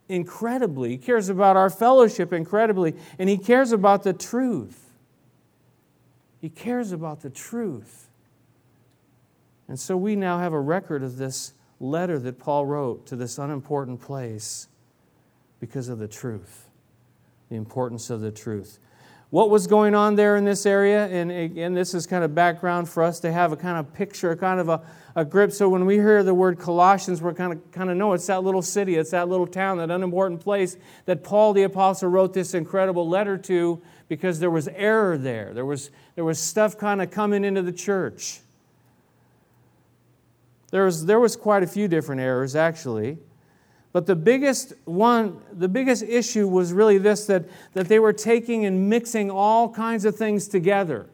incredibly. 0.09 0.91
He 0.91 0.99
cares 0.99 1.29
about 1.29 1.57
our 1.57 1.69
fellowship 1.69 2.33
incredibly, 2.33 2.95
and 3.19 3.29
He 3.29 3.37
cares 3.37 3.73
about 3.73 4.05
the 4.05 4.13
truth. 4.13 4.93
He 6.41 6.49
cares 6.49 6.93
about 6.93 7.23
the 7.23 7.31
truth. 7.31 8.09
And 9.67 9.79
so 9.79 9.97
we 9.97 10.17
now 10.17 10.39
have 10.39 10.53
a 10.53 10.61
record 10.61 11.03
of 11.03 11.17
this 11.17 11.53
letter 11.81 12.19
that 12.19 12.39
Paul 12.39 12.67
wrote 12.67 13.07
to 13.07 13.17
this 13.17 13.39
unimportant 13.39 14.01
place 14.01 14.69
because 15.59 15.89
of 15.89 15.99
the 15.99 16.09
truth, 16.09 16.69
the 17.49 17.57
importance 17.57 18.11
of 18.11 18.21
the 18.21 18.31
truth. 18.31 18.79
what 19.31 19.49
was 19.49 19.69
going 19.69 19.95
on 19.95 20.17
there 20.17 20.37
in 20.37 20.45
this 20.45 20.67
area. 20.67 21.07
And 21.07 21.31
again, 21.31 21.73
this 21.73 21.95
is 21.95 22.05
kind 22.05 22.25
of 22.25 22.35
background 22.35 22.89
for 22.89 23.05
us 23.05 23.21
to 23.21 23.31
have 23.31 23.53
a 23.53 23.57
kind 23.57 23.79
of 23.79 23.95
picture, 23.95 24.35
kind 24.35 24.59
of 24.59 24.69
a, 24.69 24.83
a 25.15 25.25
grip. 25.25 25.53
So 25.53 25.69
when 25.69 25.87
we 25.87 25.95
hear 25.95 26.25
the 26.25 26.35
word 26.35 26.59
Colossians, 26.59 27.23
we're 27.23 27.35
kind 27.35 27.53
of 27.53 27.71
kind 27.71 27.91
of 27.91 27.97
know 27.97 28.13
it's 28.13 28.27
that 28.27 28.43
little 28.43 28.63
city, 28.63 28.97
it's 28.97 29.13
that 29.13 29.29
little 29.29 29.47
town, 29.47 29.79
that 29.79 29.91
unimportant 29.91 30.41
place 30.41 30.77
that 31.05 31.23
Paul 31.23 31.53
the 31.53 31.63
apostle 31.63 32.09
wrote 32.09 32.35
this 32.35 32.55
incredible 32.55 33.09
letter 33.09 33.39
to 33.39 33.81
because 34.09 34.41
there 34.41 34.51
was 34.51 34.67
error 34.67 35.17
there. 35.17 35.55
There 35.55 35.65
was 35.65 35.93
there 36.17 36.25
was 36.25 36.41
stuff 36.41 36.77
kind 36.77 37.01
of 37.01 37.13
coming 37.13 37.45
into 37.45 37.63
the 37.63 37.73
church. 37.73 38.41
There 40.71 40.85
was 40.85 41.07
there 41.07 41.21
was 41.21 41.37
quite 41.37 41.63
a 41.63 41.67
few 41.67 41.89
different 41.89 42.21
errors 42.21 42.55
actually. 42.57 43.19
But 43.93 44.07
the 44.07 44.15
biggest 44.15 44.73
one, 44.85 45.41
the 45.53 45.69
biggest 45.69 46.05
issue 46.05 46.47
was 46.47 46.73
really 46.73 46.99
this 46.99 47.27
that, 47.27 47.47
that 47.73 47.89
they 47.89 47.99
were 47.99 48.13
taking 48.13 48.65
and 48.65 48.89
mixing 48.89 49.31
all 49.31 49.69
kinds 49.69 50.05
of 50.05 50.15
things 50.15 50.47
together. 50.47 51.09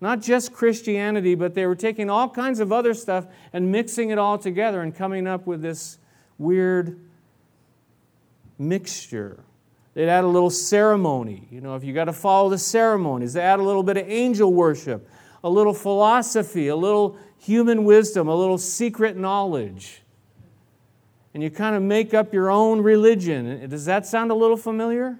Not 0.00 0.20
just 0.20 0.52
Christianity, 0.52 1.34
but 1.34 1.54
they 1.54 1.64
were 1.64 1.76
taking 1.76 2.10
all 2.10 2.28
kinds 2.28 2.60
of 2.60 2.72
other 2.72 2.92
stuff 2.92 3.26
and 3.52 3.72
mixing 3.72 4.10
it 4.10 4.18
all 4.18 4.36
together 4.36 4.82
and 4.82 4.94
coming 4.94 5.26
up 5.26 5.46
with 5.46 5.62
this 5.62 5.98
weird 6.38 6.98
mixture. 8.58 9.42
They'd 9.94 10.08
add 10.08 10.24
a 10.24 10.28
little 10.28 10.50
ceremony. 10.50 11.46
You 11.50 11.60
know, 11.60 11.76
if 11.76 11.84
you 11.84 11.92
got 11.92 12.06
to 12.06 12.12
follow 12.12 12.50
the 12.50 12.58
ceremonies, 12.58 13.32
they 13.34 13.42
add 13.42 13.60
a 13.60 13.62
little 13.62 13.82
bit 13.82 13.96
of 13.96 14.08
angel 14.08 14.52
worship, 14.52 15.08
a 15.44 15.50
little 15.50 15.74
philosophy, 15.74 16.68
a 16.68 16.76
little 16.76 17.16
human 17.38 17.84
wisdom, 17.84 18.28
a 18.28 18.34
little 18.34 18.58
secret 18.58 19.16
knowledge 19.16 20.02
and 21.34 21.42
you 21.42 21.50
kind 21.50 21.74
of 21.74 21.82
make 21.82 22.14
up 22.14 22.32
your 22.32 22.50
own 22.50 22.80
religion. 22.80 23.68
Does 23.68 23.84
that 23.86 24.06
sound 24.06 24.30
a 24.30 24.34
little 24.34 24.56
familiar? 24.56 25.18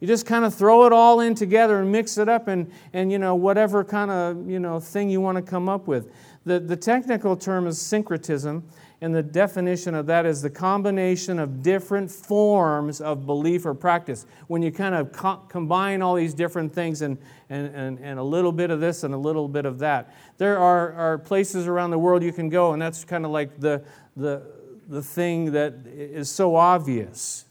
You 0.00 0.06
just 0.06 0.24
kind 0.24 0.44
of 0.46 0.54
throw 0.54 0.86
it 0.86 0.92
all 0.92 1.20
in 1.20 1.34
together 1.34 1.80
and 1.80 1.92
mix 1.92 2.16
it 2.16 2.28
up 2.28 2.48
and, 2.48 2.72
and 2.94 3.12
you 3.12 3.18
know, 3.18 3.34
whatever 3.34 3.84
kind 3.84 4.10
of 4.10 4.48
you 4.48 4.58
know, 4.58 4.80
thing 4.80 5.10
you 5.10 5.20
want 5.20 5.36
to 5.36 5.42
come 5.42 5.68
up 5.68 5.86
with. 5.86 6.10
The, 6.46 6.58
the 6.58 6.76
technical 6.76 7.36
term 7.36 7.66
is 7.66 7.78
syncretism, 7.78 8.66
and 9.02 9.14
the 9.14 9.22
definition 9.22 9.94
of 9.94 10.06
that 10.06 10.26
is 10.26 10.42
the 10.42 10.50
combination 10.50 11.38
of 11.38 11.62
different 11.62 12.10
forms 12.10 13.00
of 13.00 13.24
belief 13.24 13.64
or 13.64 13.72
practice. 13.72 14.26
When 14.46 14.60
you 14.62 14.70
kind 14.70 14.94
of 14.94 15.10
co- 15.10 15.42
combine 15.48 16.02
all 16.02 16.14
these 16.14 16.34
different 16.34 16.74
things 16.74 17.00
and, 17.00 17.16
and, 17.48 17.74
and, 17.74 17.98
and 17.98 18.18
a 18.18 18.22
little 18.22 18.52
bit 18.52 18.70
of 18.70 18.80
this 18.80 19.02
and 19.02 19.14
a 19.14 19.16
little 19.16 19.48
bit 19.48 19.64
of 19.64 19.78
that. 19.78 20.14
There 20.36 20.58
are, 20.58 20.92
are 20.92 21.18
places 21.18 21.66
around 21.66 21.92
the 21.92 21.98
world 21.98 22.22
you 22.22 22.32
can 22.32 22.50
go, 22.50 22.72
and 22.72 22.82
that's 22.82 23.04
kind 23.04 23.24
of 23.24 23.30
like 23.30 23.58
the, 23.58 23.82
the, 24.16 24.42
the 24.86 25.02
thing 25.02 25.52
that 25.52 25.74
is 25.86 26.28
so 26.28 26.54
obvious, 26.54 27.46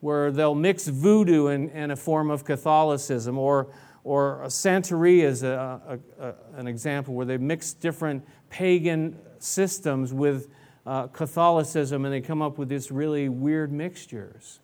where 0.00 0.32
they'll 0.32 0.54
mix 0.56 0.88
voodoo 0.88 1.46
and, 1.46 1.70
and 1.70 1.92
a 1.92 1.96
form 1.96 2.30
of 2.30 2.44
Catholicism, 2.44 3.38
or, 3.38 3.68
or 4.02 4.42
Santeria 4.48 5.22
is 5.22 5.44
a, 5.44 6.00
a, 6.18 6.24
a, 6.26 6.34
an 6.56 6.66
example 6.66 7.14
where 7.14 7.24
they 7.24 7.38
mix 7.38 7.72
different 7.72 8.26
pagan 8.50 9.16
systems 9.44 10.12
with 10.12 10.48
uh, 10.86 11.06
Catholicism 11.08 12.04
and 12.04 12.12
they 12.12 12.20
come 12.20 12.42
up 12.42 12.58
with 12.58 12.68
these 12.68 12.90
really 12.90 13.28
weird 13.28 13.72
mixtures. 13.72 14.60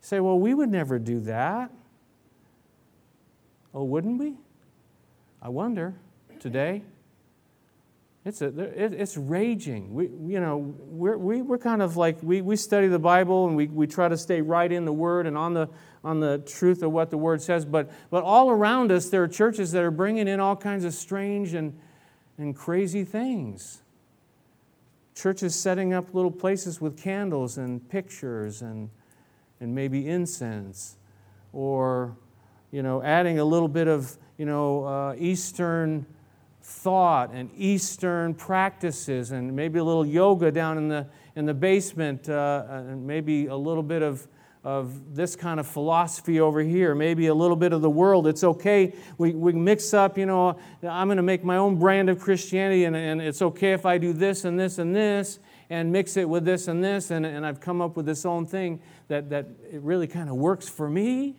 say, 0.00 0.20
well, 0.20 0.38
we 0.38 0.54
would 0.54 0.70
never 0.70 0.98
do 0.98 1.20
that. 1.20 1.70
Oh, 3.72 3.84
wouldn't 3.84 4.18
we? 4.18 4.34
I 5.40 5.48
wonder 5.48 5.94
today. 6.40 6.82
It's, 8.22 8.42
a, 8.42 8.48
it's 8.48 9.16
raging. 9.16 9.94
We, 9.94 10.04
you 10.04 10.40
know, 10.40 10.58
we're, 10.58 11.16
we, 11.16 11.40
we're 11.40 11.56
kind 11.56 11.80
of 11.80 11.96
like, 11.96 12.22
we, 12.22 12.42
we 12.42 12.56
study 12.56 12.86
the 12.86 12.98
Bible 12.98 13.46
and 13.46 13.56
we, 13.56 13.66
we 13.68 13.86
try 13.86 14.08
to 14.08 14.16
stay 14.18 14.42
right 14.42 14.70
in 14.70 14.84
the 14.84 14.92
Word 14.92 15.26
and 15.26 15.38
on 15.38 15.54
the, 15.54 15.70
on 16.04 16.20
the 16.20 16.38
truth 16.38 16.82
of 16.82 16.92
what 16.92 17.08
the 17.08 17.16
Word 17.16 17.40
says. 17.40 17.64
But, 17.64 17.90
but 18.10 18.22
all 18.22 18.50
around 18.50 18.92
us, 18.92 19.08
there 19.08 19.22
are 19.22 19.28
churches 19.28 19.72
that 19.72 19.82
are 19.82 19.90
bringing 19.90 20.28
in 20.28 20.38
all 20.38 20.54
kinds 20.54 20.84
of 20.84 20.92
strange 20.92 21.54
and, 21.54 21.78
and 22.36 22.54
crazy 22.54 23.04
things. 23.04 23.80
Churches 25.20 25.54
setting 25.54 25.92
up 25.92 26.14
little 26.14 26.30
places 26.30 26.80
with 26.80 26.96
candles 26.96 27.58
and 27.58 27.86
pictures 27.90 28.62
and, 28.62 28.88
and 29.60 29.74
maybe 29.74 30.08
incense, 30.08 30.96
or 31.52 32.16
you 32.70 32.82
know, 32.82 33.02
adding 33.02 33.38
a 33.38 33.44
little 33.44 33.68
bit 33.68 33.86
of 33.86 34.16
you 34.38 34.46
know, 34.46 34.84
uh, 34.86 35.14
Eastern 35.18 36.06
thought 36.62 37.30
and 37.34 37.50
Eastern 37.54 38.32
practices, 38.32 39.32
and 39.32 39.54
maybe 39.54 39.78
a 39.78 39.84
little 39.84 40.06
yoga 40.06 40.50
down 40.50 40.78
in 40.78 40.88
the, 40.88 41.06
in 41.36 41.44
the 41.44 41.52
basement, 41.52 42.26
uh, 42.30 42.64
and 42.68 43.06
maybe 43.06 43.48
a 43.48 43.56
little 43.56 43.82
bit 43.82 44.00
of 44.00 44.26
of 44.62 45.14
this 45.14 45.36
kind 45.36 45.58
of 45.58 45.66
philosophy 45.66 46.38
over 46.38 46.60
here, 46.60 46.94
maybe 46.94 47.28
a 47.28 47.34
little 47.34 47.56
bit 47.56 47.72
of 47.72 47.80
the 47.80 47.90
world. 47.90 48.26
It's 48.26 48.44
okay. 48.44 48.94
We, 49.16 49.32
we 49.32 49.52
mix 49.52 49.94
up, 49.94 50.18
you 50.18 50.26
know, 50.26 50.58
I'm 50.82 51.08
going 51.08 51.16
to 51.16 51.22
make 51.22 51.42
my 51.42 51.56
own 51.56 51.78
brand 51.78 52.10
of 52.10 52.18
Christianity, 52.18 52.84
and, 52.84 52.94
and 52.94 53.22
it's 53.22 53.40
okay 53.40 53.72
if 53.72 53.86
I 53.86 53.96
do 53.96 54.12
this 54.12 54.44
and 54.44 54.60
this 54.60 54.78
and 54.78 54.94
this 54.94 55.38
and 55.70 55.92
mix 55.92 56.16
it 56.16 56.28
with 56.28 56.44
this 56.44 56.68
and 56.68 56.82
this, 56.84 57.10
and, 57.10 57.24
and 57.24 57.46
I've 57.46 57.60
come 57.60 57.80
up 57.80 57.96
with 57.96 58.04
this 58.04 58.26
own 58.26 58.44
thing 58.44 58.80
that, 59.08 59.30
that 59.30 59.46
it 59.72 59.80
really 59.82 60.08
kind 60.08 60.28
of 60.28 60.34
works 60.34 60.68
for 60.68 60.90
me. 60.90 61.36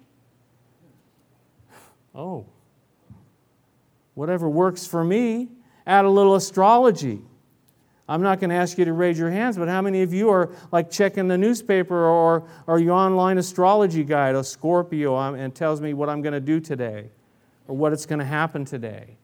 Oh, 2.16 2.46
whatever 4.16 4.50
works 4.50 4.88
for 4.88 5.04
me, 5.04 5.50
add 5.86 6.06
a 6.06 6.10
little 6.10 6.36
astrology 6.36 7.22
I'm 8.12 8.22
not 8.22 8.42
going 8.42 8.50
to 8.50 8.58
ask 8.58 8.78
you 8.78 8.84
to 8.84 8.92
raise 8.92 9.18
your 9.18 9.32
hands, 9.32 9.58
but 9.58 9.70
how 9.70 9.82
many 9.82 10.02
of 10.02 10.14
you 10.14 10.30
are 10.30 10.50
like 10.74 10.92
checking 10.92 11.30
the 11.30 11.38
newspaper 11.38 11.96
or, 11.96 12.44
or 12.68 12.78
your 12.78 12.92
online 12.92 13.38
astrology 13.38 14.04
guide, 14.04 14.36
a 14.36 14.44
Scorpio, 14.44 15.16
um, 15.16 15.36
and 15.36 15.56
tells 15.56 15.80
me 15.80 15.94
what 15.94 16.10
I'm 16.10 16.22
going 16.22 16.34
to 16.34 16.42
do 16.42 16.60
today 16.60 17.10
or 17.70 17.78
what 17.78 17.94
it's 17.94 18.06
going 18.06 18.20
to 18.20 18.26
happen 18.26 18.66
today? 18.66 19.16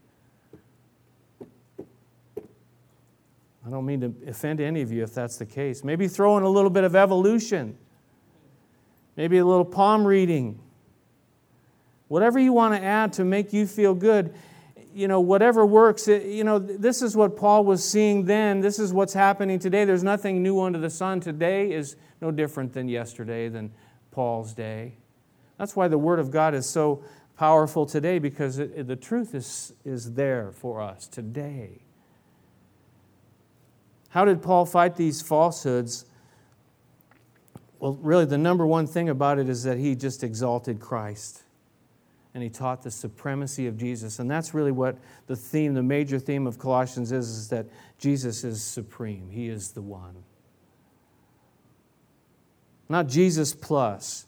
I 1.82 3.70
don't 3.70 3.86
mean 3.86 4.00
to 4.00 4.14
offend 4.26 4.62
any 4.62 4.82
of 4.82 4.90
you 4.90 5.04
if 5.04 5.14
that's 5.14 5.36
the 5.36 5.46
case. 5.46 5.84
Maybe 5.84 6.08
throw 6.08 6.38
in 6.38 6.44
a 6.44 6.50
little 6.50 6.70
bit 6.70 6.86
of 6.86 6.96
evolution, 6.96 7.78
maybe 9.18 9.40
a 9.40 9.46
little 9.46 9.66
palm 9.66 10.08
reading. 10.08 10.62
Whatever 12.08 12.40
you 12.40 12.54
want 12.54 12.74
to 12.74 12.82
add 12.82 13.12
to 13.14 13.26
make 13.26 13.52
you 13.52 13.68
feel 13.68 13.94
good 13.94 14.34
you 14.98 15.08
know, 15.08 15.20
whatever 15.20 15.64
works, 15.64 16.08
it, 16.08 16.26
you 16.26 16.44
know, 16.44 16.58
this 16.58 17.04
is 17.04 17.16
what 17.16 17.38
Paul 17.38 17.64
was 17.64 17.88
seeing 17.88 18.26
then. 18.26 18.62
This 18.62 18.80
is 18.80 18.92
what's 18.92 19.14
happening 19.14 19.60
today. 19.60 19.86
There's 19.86 20.04
nothing 20.04 20.42
new 20.42 20.60
under 20.60 20.80
the 20.80 20.90
sun. 20.90 21.20
Today 21.20 21.72
is 21.72 21.96
no 22.20 22.32
different 22.32 22.74
than 22.74 22.90
yesterday, 22.90 23.48
than 23.48 23.72
Paul's 24.10 24.56
day. 24.56 24.96
That's 25.60 25.76
why 25.76 25.88
the 25.88 26.00
Word 26.00 26.18
of 26.18 26.32
God 26.32 26.56
is 26.56 26.68
so 26.68 27.04
powerful 27.38 27.86
today 27.86 28.18
because 28.18 28.58
it, 28.58 28.72
it, 28.76 28.88
the 28.88 28.96
truth 28.96 29.36
is, 29.36 29.72
is 29.86 30.14
there 30.16 30.52
for 30.52 30.82
us 30.82 31.06
today. 31.06 31.84
How 34.10 34.26
did 34.26 34.42
Paul 34.42 34.66
fight 34.66 34.96
these 34.96 35.22
falsehoods? 35.22 36.06
Well, 37.78 38.00
really, 38.02 38.26
the 38.26 38.40
number 38.40 38.66
one 38.66 38.88
thing 38.88 39.10
about 39.10 39.38
it 39.38 39.48
is 39.48 39.62
that 39.62 39.78
he 39.78 39.94
just 39.94 40.24
exalted 40.24 40.80
Christ 40.80 41.44
and 42.38 42.44
he 42.44 42.52
taught 42.52 42.84
the 42.84 42.92
supremacy 42.92 43.66
of 43.66 43.78
Jesus. 43.78 44.20
And 44.20 44.30
that's 44.30 44.54
really 44.54 44.72
what 44.72 44.96
the 45.26 45.36
theme, 45.36 45.74
the 45.74 45.82
major 45.82 46.20
theme 46.20 46.46
of 46.46 46.60
Colossians 46.60 47.12
is, 47.12 47.28
is 47.30 47.50
that 47.50 47.66
Jesus 47.98 48.44
is 48.44 48.62
supreme. 48.62 49.32
He 49.32 49.48
is 49.48 49.72
the 49.72 49.82
one. 49.82 50.14
Not 52.88 53.08
Jesus 53.08 53.56
plus. 53.56 54.28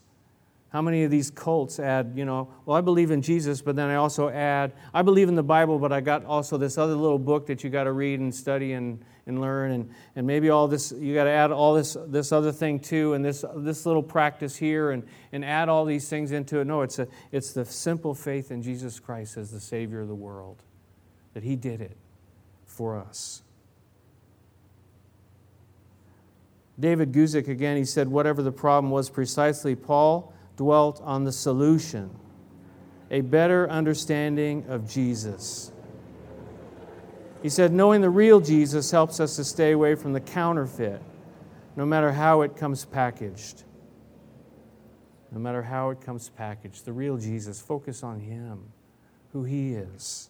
How 0.69 0.83
many 0.83 1.03
of 1.03 1.09
these 1.09 1.31
cults 1.31 1.79
add, 1.79 2.13
you 2.15 2.25
know, 2.25 2.47
well, 2.65 2.77
I 2.77 2.81
believe 2.81 3.09
in 3.09 3.23
Jesus, 3.23 3.59
but 3.61 3.75
then 3.75 3.89
I 3.89 3.95
also 3.95 4.29
add, 4.29 4.73
I 4.93 5.01
believe 5.01 5.27
in 5.27 5.33
the 5.33 5.41
Bible, 5.41 5.79
but 5.79 5.91
I 5.91 5.99
got 5.99 6.25
also 6.25 6.57
this 6.57 6.77
other 6.77 6.93
little 6.93 7.17
book 7.17 7.47
that 7.47 7.63
you 7.63 7.71
got 7.71 7.85
to 7.85 7.91
read 7.91 8.19
and 8.19 8.33
study 8.33 8.73
and, 8.73 9.03
and 9.29 9.39
learn 9.39 9.71
and, 9.71 9.89
and 10.15 10.27
maybe 10.27 10.49
all 10.49 10.67
this 10.67 10.91
you 10.91 11.13
got 11.13 11.25
to 11.25 11.29
add 11.29 11.51
all 11.51 11.75
this 11.75 11.95
this 12.07 12.31
other 12.31 12.51
thing 12.51 12.79
too 12.79 13.13
and 13.13 13.23
this 13.23 13.45
this 13.57 13.85
little 13.85 14.03
practice 14.03 14.57
here 14.57 14.91
and, 14.91 15.03
and 15.31 15.45
add 15.45 15.69
all 15.69 15.85
these 15.85 16.09
things 16.09 16.31
into 16.31 16.59
it. 16.59 16.65
No 16.65 16.81
it's 16.81 16.99
a 16.99 17.07
it's 17.31 17.53
the 17.53 17.63
simple 17.63 18.15
faith 18.15 18.51
in 18.51 18.61
jesus 18.61 18.99
christ 18.99 19.37
as 19.37 19.51
the 19.51 19.59
savior 19.59 20.01
of 20.01 20.07
the 20.07 20.15
world 20.15 20.63
that 21.35 21.43
he 21.43 21.55
did 21.55 21.79
it 21.79 21.95
for 22.65 22.97
us. 22.97 23.43
David 26.79 27.11
guzik 27.11 27.47
again 27.47 27.77
he 27.77 27.85
said 27.85 28.07
whatever 28.07 28.41
the 28.41 28.51
problem 28.51 28.91
was 28.91 29.09
precisely 29.11 29.75
paul 29.75 30.33
dwelt 30.59 31.01
on 31.03 31.23
the 31.23 31.31
solution 31.31 32.09
a 33.09 33.21
better 33.21 33.69
understanding 33.69 34.65
of 34.67 34.87
jesus 34.89 35.71
he 37.41 37.49
said, 37.49 37.71
knowing 37.71 38.01
the 38.01 38.09
real 38.09 38.39
Jesus 38.41 38.91
helps 38.91 39.19
us 39.19 39.35
to 39.37 39.43
stay 39.43 39.71
away 39.71 39.95
from 39.95 40.13
the 40.13 40.19
counterfeit, 40.19 41.01
no 41.75 41.85
matter 41.85 42.11
how 42.11 42.41
it 42.41 42.55
comes 42.57 42.85
packaged. 42.85 43.63
No 45.31 45.39
matter 45.39 45.61
how 45.61 45.91
it 45.91 46.01
comes 46.01 46.29
packaged, 46.29 46.85
the 46.85 46.91
real 46.91 47.15
Jesus, 47.15 47.61
focus 47.61 48.03
on 48.03 48.19
Him, 48.19 48.71
who 49.31 49.43
He 49.43 49.73
is. 49.73 50.29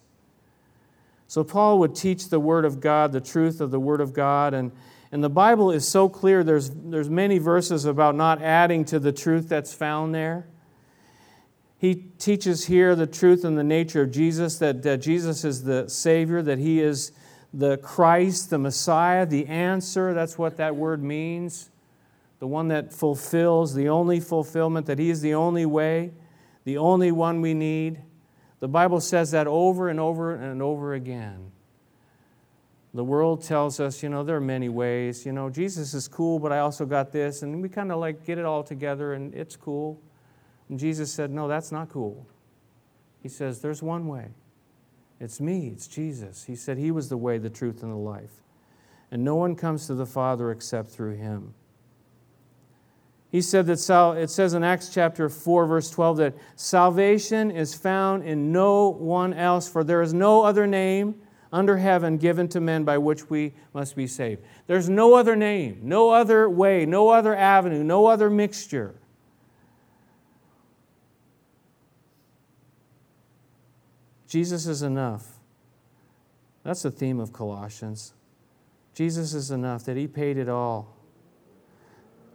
So, 1.26 1.42
Paul 1.42 1.78
would 1.78 1.94
teach 1.94 2.28
the 2.28 2.38
Word 2.38 2.64
of 2.64 2.80
God, 2.80 3.12
the 3.12 3.20
truth 3.20 3.60
of 3.60 3.70
the 3.70 3.80
Word 3.80 4.00
of 4.00 4.12
God, 4.12 4.52
and, 4.52 4.70
And 5.12 5.24
the 5.24 5.30
Bible 5.30 5.72
is 5.72 5.88
so 5.88 6.08
clear, 6.08 6.44
there's, 6.44 6.70
there's 6.70 7.10
many 7.10 7.38
verses 7.38 7.84
about 7.84 8.14
not 8.14 8.40
adding 8.40 8.84
to 8.86 9.00
the 9.00 9.12
truth 9.12 9.48
that's 9.48 9.74
found 9.74 10.14
there. 10.14 10.46
He 11.78 11.94
teaches 11.94 12.66
here 12.66 12.94
the 12.94 13.06
truth 13.06 13.44
and 13.44 13.58
the 13.58 13.64
nature 13.64 14.02
of 14.02 14.12
Jesus, 14.12 14.58
that, 14.58 14.82
that 14.82 14.98
Jesus 14.98 15.44
is 15.44 15.64
the 15.64 15.88
Savior, 15.88 16.42
that 16.42 16.58
He 16.58 16.80
is 16.80 17.10
the 17.52 17.78
Christ, 17.78 18.50
the 18.50 18.58
Messiah, 18.58 19.26
the 19.26 19.46
answer. 19.46 20.14
That's 20.14 20.38
what 20.38 20.58
that 20.58 20.76
word 20.76 21.02
means. 21.02 21.70
The 22.38 22.46
one 22.46 22.68
that 22.68 22.92
fulfills, 22.92 23.74
the 23.74 23.88
only 23.88 24.20
fulfillment, 24.20 24.86
that 24.86 24.98
He 24.98 25.10
is 25.10 25.22
the 25.22 25.34
only 25.34 25.66
way, 25.66 26.12
the 26.64 26.76
only 26.76 27.10
one 27.10 27.40
we 27.40 27.54
need. 27.54 28.00
The 28.60 28.68
Bible 28.68 29.00
says 29.00 29.30
that 29.32 29.46
over 29.46 29.88
and 29.88 29.98
over 29.98 30.34
and 30.34 30.62
over 30.62 30.92
again. 30.94 31.50
The 32.92 33.04
world 33.04 33.44
tells 33.44 33.78
us, 33.78 34.02
you 34.02 34.08
know, 34.08 34.24
there 34.24 34.36
are 34.36 34.40
many 34.40 34.68
ways. 34.68 35.24
You 35.24 35.32
know, 35.32 35.48
Jesus 35.48 35.94
is 35.94 36.08
cool, 36.08 36.40
but 36.40 36.50
I 36.50 36.58
also 36.58 36.84
got 36.84 37.12
this. 37.12 37.42
And 37.42 37.62
we 37.62 37.68
kind 37.68 37.92
of 37.92 38.00
like 38.00 38.24
get 38.24 38.36
it 38.36 38.44
all 38.44 38.64
together 38.64 39.12
and 39.14 39.32
it's 39.34 39.54
cool. 39.54 40.00
And 40.68 40.78
Jesus 40.78 41.12
said, 41.12 41.30
no, 41.30 41.46
that's 41.46 41.70
not 41.70 41.88
cool. 41.88 42.26
He 43.22 43.28
says, 43.28 43.60
there's 43.60 43.82
one 43.82 44.08
way. 44.08 44.28
It's 45.20 45.40
me, 45.40 45.68
it's 45.68 45.86
Jesus. 45.86 46.44
He 46.44 46.56
said 46.56 46.78
he 46.78 46.90
was 46.90 47.08
the 47.08 47.16
way, 47.16 47.38
the 47.38 47.50
truth, 47.50 47.82
and 47.82 47.92
the 47.92 47.96
life. 47.96 48.42
And 49.10 49.22
no 49.22 49.36
one 49.36 49.54
comes 49.54 49.86
to 49.86 49.94
the 49.94 50.06
Father 50.06 50.50
except 50.50 50.88
through 50.88 51.16
him. 51.16 51.54
He 53.30 53.42
said 53.42 53.66
that 53.66 54.14
it 54.18 54.30
says 54.30 54.54
in 54.54 54.64
Acts 54.64 54.88
chapter 54.88 55.28
4, 55.28 55.66
verse 55.66 55.90
12, 55.90 56.16
that 56.16 56.34
salvation 56.56 57.50
is 57.50 57.74
found 57.74 58.24
in 58.24 58.50
no 58.50 58.88
one 58.88 59.34
else, 59.34 59.68
for 59.68 59.84
there 59.84 60.02
is 60.02 60.12
no 60.12 60.42
other 60.42 60.66
name 60.66 61.14
under 61.52 61.78
heaven 61.78 62.16
given 62.16 62.48
to 62.48 62.60
men 62.60 62.84
by 62.84 62.98
which 62.98 63.28
we 63.28 63.52
must 63.72 63.96
be 63.96 64.06
saved. 64.06 64.42
There's 64.66 64.88
no 64.88 65.14
other 65.14 65.34
name, 65.34 65.80
no 65.82 66.10
other 66.10 66.48
way, 66.48 66.86
no 66.86 67.08
other 67.08 67.34
avenue, 67.34 67.82
no 67.82 68.06
other 68.06 68.30
mixture. 68.30 68.94
Jesus 74.28 74.68
is 74.68 74.82
enough. 74.82 75.26
That's 76.62 76.82
the 76.82 76.90
theme 76.90 77.18
of 77.18 77.32
Colossians. 77.32 78.14
Jesus 78.94 79.34
is 79.34 79.50
enough, 79.50 79.84
that 79.86 79.96
He 79.96 80.06
paid 80.06 80.36
it 80.36 80.48
all. 80.48 80.94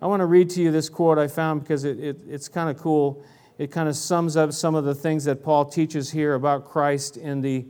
I 0.02 0.08
want 0.08 0.20
to 0.20 0.26
read 0.26 0.50
to 0.52 0.62
you 0.62 0.72
this 0.72 0.90
quote 0.90 1.18
I 1.18 1.28
found 1.28 1.62
because 1.62 1.86
it, 1.86 2.00
it 2.00 2.18
it's 2.28 2.50
kind 2.50 2.70
of 2.70 2.78
cool. 2.78 3.24
It 3.58 3.72
kind 3.72 3.88
of 3.88 3.96
sums 3.96 4.36
up 4.36 4.52
some 4.52 4.76
of 4.76 4.84
the 4.84 4.94
things 4.94 5.24
that 5.24 5.42
Paul 5.42 5.64
teaches 5.66 6.12
here 6.12 6.34
about 6.34 6.66
Christ 6.66 7.16
in 7.16 7.40
the 7.40 7.66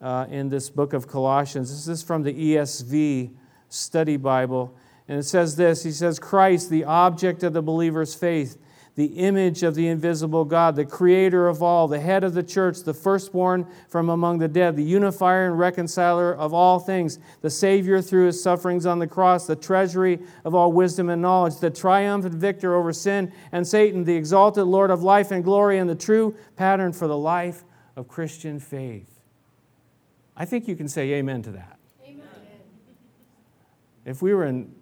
uh, 0.00 0.26
in 0.30 0.48
this 0.48 0.70
book 0.70 0.92
of 0.92 1.06
Colossians. 1.06 1.70
This 1.70 1.88
is 1.88 2.02
from 2.02 2.22
the 2.22 2.32
ESV 2.32 3.32
Study 3.68 4.16
Bible. 4.16 4.74
And 5.08 5.18
it 5.18 5.24
says 5.24 5.56
this 5.56 5.82
He 5.82 5.92
says, 5.92 6.18
Christ, 6.18 6.70
the 6.70 6.84
object 6.84 7.42
of 7.42 7.52
the 7.52 7.62
believer's 7.62 8.14
faith, 8.14 8.56
the 8.94 9.06
image 9.06 9.62
of 9.62 9.74
the 9.74 9.88
invisible 9.88 10.44
God, 10.44 10.76
the 10.76 10.84
creator 10.84 11.48
of 11.48 11.62
all, 11.62 11.88
the 11.88 12.00
head 12.00 12.22
of 12.22 12.34
the 12.34 12.42
church, 12.42 12.80
the 12.80 12.94
firstborn 12.94 13.66
from 13.88 14.08
among 14.08 14.38
the 14.38 14.48
dead, 14.48 14.76
the 14.76 14.84
unifier 14.84 15.46
and 15.46 15.58
reconciler 15.58 16.34
of 16.34 16.52
all 16.54 16.78
things, 16.78 17.18
the 17.40 17.50
Savior 17.50 18.00
through 18.00 18.26
his 18.26 18.42
sufferings 18.42 18.86
on 18.86 18.98
the 18.98 19.06
cross, 19.06 19.46
the 19.46 19.56
treasury 19.56 20.20
of 20.44 20.54
all 20.54 20.72
wisdom 20.72 21.08
and 21.08 21.22
knowledge, 21.22 21.56
the 21.56 21.70
triumphant 21.70 22.34
victor 22.34 22.74
over 22.74 22.92
sin 22.92 23.32
and 23.52 23.66
Satan, 23.66 24.04
the 24.04 24.16
exalted 24.16 24.64
Lord 24.64 24.90
of 24.90 25.02
life 25.02 25.30
and 25.30 25.44
glory, 25.44 25.78
and 25.78 25.88
the 25.88 25.94
true 25.94 26.34
pattern 26.56 26.92
for 26.92 27.06
the 27.06 27.18
life 27.18 27.64
of 27.96 28.06
Christian 28.06 28.60
faith. 28.60 29.09
I 30.40 30.46
think 30.46 30.66
you 30.66 30.74
can 30.74 30.88
say 30.88 31.12
amen 31.12 31.42
to 31.42 31.50
that. 31.50 31.78
Amen. 32.02 32.24
If 34.06 34.22
we 34.22 34.32
were 34.32 34.46
in 34.46 34.74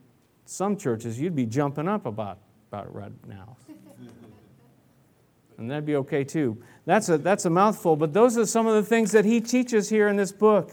some 0.46 0.76
churches, 0.76 1.20
you'd 1.20 1.34
be 1.34 1.46
jumping 1.46 1.88
up 1.88 2.06
about, 2.06 2.38
about 2.70 2.86
it 2.86 2.92
right 2.92 3.10
now. 3.26 3.56
and 5.58 5.68
that'd 5.68 5.84
be 5.84 5.96
okay 5.96 6.22
too. 6.22 6.62
That's 6.86 7.08
a, 7.08 7.18
that's 7.18 7.44
a 7.44 7.50
mouthful, 7.50 7.96
but 7.96 8.12
those 8.12 8.38
are 8.38 8.46
some 8.46 8.68
of 8.68 8.76
the 8.76 8.84
things 8.84 9.10
that 9.10 9.24
he 9.24 9.40
teaches 9.40 9.88
here 9.88 10.06
in 10.06 10.14
this 10.14 10.30
book 10.30 10.70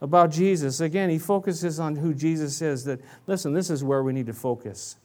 about 0.00 0.30
Jesus. 0.30 0.80
Again, 0.80 1.10
he 1.10 1.18
focuses 1.18 1.78
on 1.78 1.96
who 1.96 2.14
Jesus 2.14 2.62
is. 2.62 2.84
That, 2.84 3.02
listen, 3.26 3.52
this 3.52 3.68
is 3.68 3.84
where 3.84 4.02
we 4.02 4.14
need 4.14 4.26
to 4.28 4.32
focus. 4.32 4.96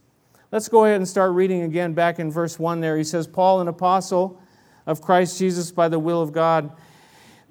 Let's 0.54 0.70
go 0.70 0.86
ahead 0.86 0.96
and 0.96 1.08
start 1.08 1.34
reading 1.34 1.64
again 1.64 1.94
back 1.94 2.18
in 2.18 2.32
verse 2.32 2.58
1 2.58 2.80
there. 2.80 2.96
He 2.96 3.04
says, 3.04 3.28
Paul, 3.28 3.60
an 3.60 3.68
apostle 3.68 4.42
of 4.86 5.02
Christ 5.02 5.38
Jesus 5.38 5.70
by 5.70 5.90
the 5.90 6.00
will 6.00 6.22
of 6.22 6.32
God 6.32 6.72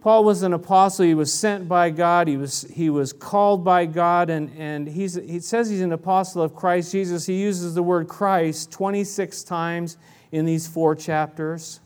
Paul 0.01 0.23
was 0.23 0.43
an 0.43 0.53
apostle. 0.53 1.05
He 1.05 1.15
was 1.15 1.33
sent 1.33 1.69
by 1.69 1.91
God. 1.91 2.29
He 2.29 2.37
was, 2.37 2.63
he 2.73 2.89
was 2.89 3.13
called 3.13 3.65
by 3.65 3.87
God. 3.87 4.31
And, 4.31 4.51
and 4.57 4.89
he's, 4.89 5.15
he 5.15 5.41
says 5.41 5.69
he's 5.69 5.81
an 5.81 5.93
apostle 5.93 6.41
of 6.41 6.55
Christ 6.55 6.93
Jesus. 6.93 7.27
He 7.27 7.41
uses 7.41 7.75
the 7.75 7.83
word 7.83 8.07
Christ 8.07 8.71
26 8.71 9.43
times 9.43 9.97
in 10.31 10.45
these 10.45 10.69
four 10.69 10.95
chapters. 10.95 11.81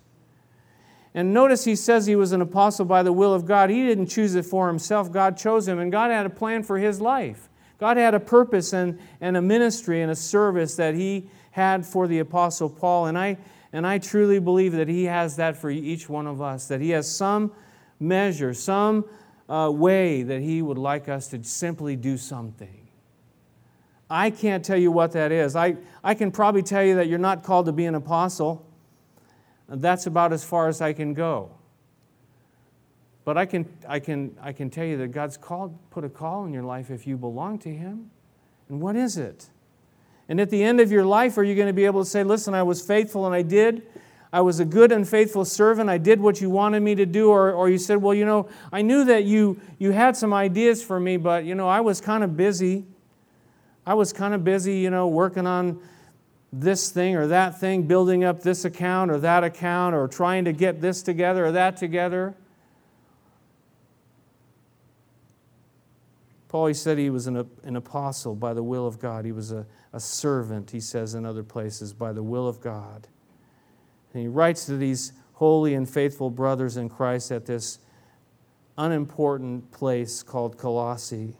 And 1.14 1.32
notice 1.32 1.64
he 1.64 1.76
says 1.76 2.06
he 2.06 2.16
was 2.16 2.32
an 2.32 2.40
apostle 2.40 2.84
by 2.84 3.02
the 3.02 3.12
will 3.12 3.34
of 3.34 3.46
God. 3.46 3.70
He 3.70 3.84
didn't 3.84 4.06
choose 4.06 4.34
it 4.34 4.44
for 4.44 4.68
himself, 4.68 5.12
God 5.12 5.36
chose 5.36 5.66
him. 5.68 5.78
And 5.78 5.90
God 5.92 6.10
had 6.10 6.26
a 6.26 6.30
plan 6.30 6.62
for 6.62 6.78
his 6.78 7.00
life. 7.00 7.48
God 7.78 7.96
had 7.96 8.14
a 8.14 8.20
purpose 8.20 8.72
and, 8.72 8.98
and 9.20 9.36
a 9.36 9.42
ministry 9.42 10.02
and 10.02 10.10
a 10.10 10.16
service 10.16 10.76
that 10.76 10.94
he 10.94 11.28
had 11.50 11.84
for 11.84 12.06
the 12.06 12.18
apostle 12.20 12.70
Paul. 12.70 13.06
And 13.06 13.18
I, 13.18 13.38
and 13.72 13.86
I 13.86 13.98
truly 13.98 14.38
believe 14.38 14.72
that 14.72 14.88
he 14.88 15.04
has 15.04 15.36
that 15.36 15.56
for 15.56 15.70
each 15.70 16.08
one 16.08 16.26
of 16.26 16.40
us, 16.40 16.68
that 16.68 16.80
he 16.80 16.90
has 16.90 17.10
some 17.10 17.52
measure, 18.02 18.52
some 18.52 19.06
uh, 19.48 19.70
way 19.72 20.22
that 20.22 20.40
He 20.40 20.60
would 20.60 20.78
like 20.78 21.08
us 21.08 21.28
to 21.28 21.42
simply 21.42 21.96
do 21.96 22.16
something. 22.16 22.88
I 24.10 24.28
can't 24.30 24.62
tell 24.62 24.76
you 24.76 24.92
what 24.92 25.12
that 25.12 25.32
is. 25.32 25.56
I, 25.56 25.76
I 26.04 26.14
can 26.14 26.30
probably 26.30 26.62
tell 26.62 26.84
you 26.84 26.96
that 26.96 27.08
you're 27.08 27.18
not 27.18 27.42
called 27.42 27.66
to 27.66 27.72
be 27.72 27.86
an 27.86 27.94
apostle. 27.94 28.66
That's 29.68 30.06
about 30.06 30.34
as 30.34 30.44
far 30.44 30.68
as 30.68 30.82
I 30.82 30.92
can 30.92 31.14
go. 31.14 31.50
But 33.24 33.38
I 33.38 33.46
can, 33.46 33.66
I 33.88 34.00
can, 34.00 34.36
I 34.42 34.52
can 34.52 34.68
tell 34.68 34.84
you 34.84 34.98
that 34.98 35.08
God's 35.08 35.36
called, 35.36 35.78
put 35.90 36.04
a 36.04 36.08
call 36.08 36.44
in 36.44 36.52
your 36.52 36.64
life 36.64 36.90
if 36.90 37.06
you 37.06 37.16
belong 37.16 37.58
to 37.60 37.70
Him. 37.70 38.10
And 38.68 38.80
what 38.80 38.96
is 38.96 39.16
it? 39.16 39.48
And 40.28 40.40
at 40.40 40.50
the 40.50 40.62
end 40.62 40.80
of 40.80 40.90
your 40.90 41.04
life, 41.04 41.38
are 41.38 41.44
you 41.44 41.54
going 41.54 41.68
to 41.68 41.72
be 41.72 41.84
able 41.84 42.02
to 42.02 42.08
say, 42.08 42.24
Listen, 42.24 42.54
I 42.54 42.62
was 42.62 42.82
faithful 42.82 43.26
and 43.26 43.34
I 43.34 43.42
did 43.42 43.82
I 44.32 44.40
was 44.40 44.60
a 44.60 44.64
good 44.64 44.92
and 44.92 45.06
faithful 45.06 45.44
servant. 45.44 45.90
I 45.90 45.98
did 45.98 46.20
what 46.20 46.40
you 46.40 46.48
wanted 46.48 46.80
me 46.80 46.94
to 46.94 47.04
do. 47.04 47.28
Or, 47.28 47.52
or 47.52 47.68
you 47.68 47.76
said, 47.76 48.00
Well, 48.00 48.14
you 48.14 48.24
know, 48.24 48.48
I 48.72 48.80
knew 48.80 49.04
that 49.04 49.24
you, 49.24 49.60
you 49.78 49.90
had 49.90 50.16
some 50.16 50.32
ideas 50.32 50.82
for 50.82 50.98
me, 50.98 51.18
but, 51.18 51.44
you 51.44 51.54
know, 51.54 51.68
I 51.68 51.80
was 51.80 52.00
kind 52.00 52.24
of 52.24 52.36
busy. 52.36 52.84
I 53.86 53.94
was 53.94 54.12
kind 54.12 54.32
of 54.32 54.42
busy, 54.42 54.76
you 54.78 54.90
know, 54.90 55.08
working 55.08 55.46
on 55.46 55.80
this 56.50 56.90
thing 56.90 57.16
or 57.16 57.26
that 57.26 57.60
thing, 57.60 57.82
building 57.82 58.24
up 58.24 58.42
this 58.42 58.64
account 58.64 59.10
or 59.10 59.18
that 59.18 59.44
account, 59.44 59.94
or 59.94 60.08
trying 60.08 60.44
to 60.46 60.52
get 60.52 60.80
this 60.80 61.02
together 61.02 61.46
or 61.46 61.52
that 61.52 61.76
together. 61.76 62.34
Paul, 66.48 66.66
he 66.66 66.74
said 66.74 66.98
he 66.98 67.10
was 67.10 67.26
an, 67.26 67.48
an 67.64 67.76
apostle 67.76 68.34
by 68.34 68.52
the 68.54 68.62
will 68.62 68.86
of 68.86 68.98
God. 68.98 69.24
He 69.24 69.32
was 69.32 69.52
a, 69.52 69.66
a 69.92 70.00
servant, 70.00 70.70
he 70.70 70.80
says 70.80 71.14
in 71.14 71.24
other 71.24 71.42
places, 71.42 71.92
by 71.92 72.12
the 72.12 72.22
will 72.22 72.46
of 72.46 72.60
God. 72.60 73.08
And 74.12 74.22
he 74.22 74.28
writes 74.28 74.66
to 74.66 74.76
these 74.76 75.12
holy 75.34 75.74
and 75.74 75.88
faithful 75.88 76.30
brothers 76.30 76.76
in 76.76 76.88
Christ 76.88 77.32
at 77.32 77.46
this 77.46 77.78
unimportant 78.76 79.70
place 79.70 80.22
called 80.22 80.58
Colossae. 80.58 81.34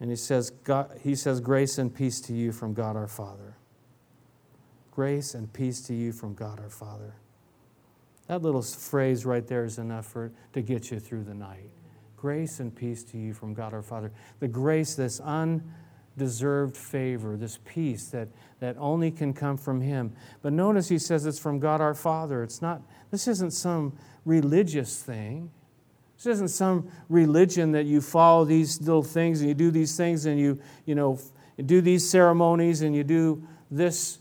And 0.00 0.10
he 0.10 0.16
says, 0.16 0.50
God, 0.50 1.00
he 1.02 1.14
says, 1.14 1.40
Grace 1.40 1.78
and 1.78 1.94
peace 1.94 2.20
to 2.22 2.32
you 2.32 2.52
from 2.52 2.74
God 2.74 2.96
our 2.96 3.08
Father. 3.08 3.56
Grace 4.92 5.34
and 5.34 5.52
peace 5.52 5.80
to 5.82 5.94
you 5.94 6.12
from 6.12 6.34
God 6.34 6.60
our 6.60 6.70
Father. 6.70 7.14
That 8.26 8.42
little 8.42 8.62
phrase 8.62 9.24
right 9.24 9.46
there 9.46 9.64
is 9.64 9.78
enough 9.78 10.06
for, 10.06 10.30
to 10.52 10.60
get 10.60 10.90
you 10.90 11.00
through 11.00 11.24
the 11.24 11.34
night. 11.34 11.70
Grace 12.16 12.60
and 12.60 12.74
peace 12.74 13.02
to 13.04 13.18
you 13.18 13.32
from 13.32 13.54
God 13.54 13.72
our 13.72 13.82
Father. 13.82 14.12
The 14.40 14.48
grace 14.48 14.94
that's 14.94 15.20
un 15.20 15.62
deserved 16.18 16.76
favor, 16.76 17.36
this 17.36 17.58
peace 17.64 18.08
that, 18.08 18.28
that 18.60 18.76
only 18.78 19.10
can 19.10 19.32
come 19.32 19.56
from 19.56 19.80
Him. 19.80 20.12
But 20.42 20.52
notice 20.52 20.88
He 20.88 20.98
says 20.98 21.24
it's 21.24 21.38
from 21.38 21.58
God 21.58 21.80
our 21.80 21.94
Father. 21.94 22.42
It's 22.42 22.60
not, 22.60 22.82
this 23.10 23.26
isn't 23.26 23.52
some 23.52 23.96
religious 24.24 25.02
thing. 25.02 25.50
This 26.16 26.26
isn't 26.26 26.48
some 26.48 26.90
religion 27.08 27.72
that 27.72 27.84
you 27.84 28.00
follow 28.00 28.44
these 28.44 28.80
little 28.80 29.04
things 29.04 29.40
and 29.40 29.48
you 29.48 29.54
do 29.54 29.70
these 29.70 29.96
things 29.96 30.26
and 30.26 30.38
you, 30.38 30.60
you 30.84 30.96
know, 30.96 31.18
do 31.64 31.80
these 31.80 32.08
ceremonies 32.08 32.82
and 32.82 32.94
you 32.94 33.04
do 33.04 33.46
this. 33.70 34.18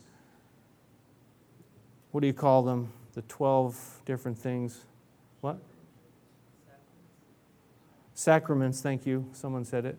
What 2.12 2.21
do 2.21 2.27
you 2.27 2.33
call 2.33 2.62
them? 2.62 2.93
The 3.13 3.23
12 3.23 4.01
different 4.05 4.38
things. 4.38 4.86
What? 5.41 5.57
Sacraments, 8.13 8.81
thank 8.81 9.05
you. 9.05 9.27
Someone 9.33 9.65
said 9.65 9.86
it. 9.86 9.97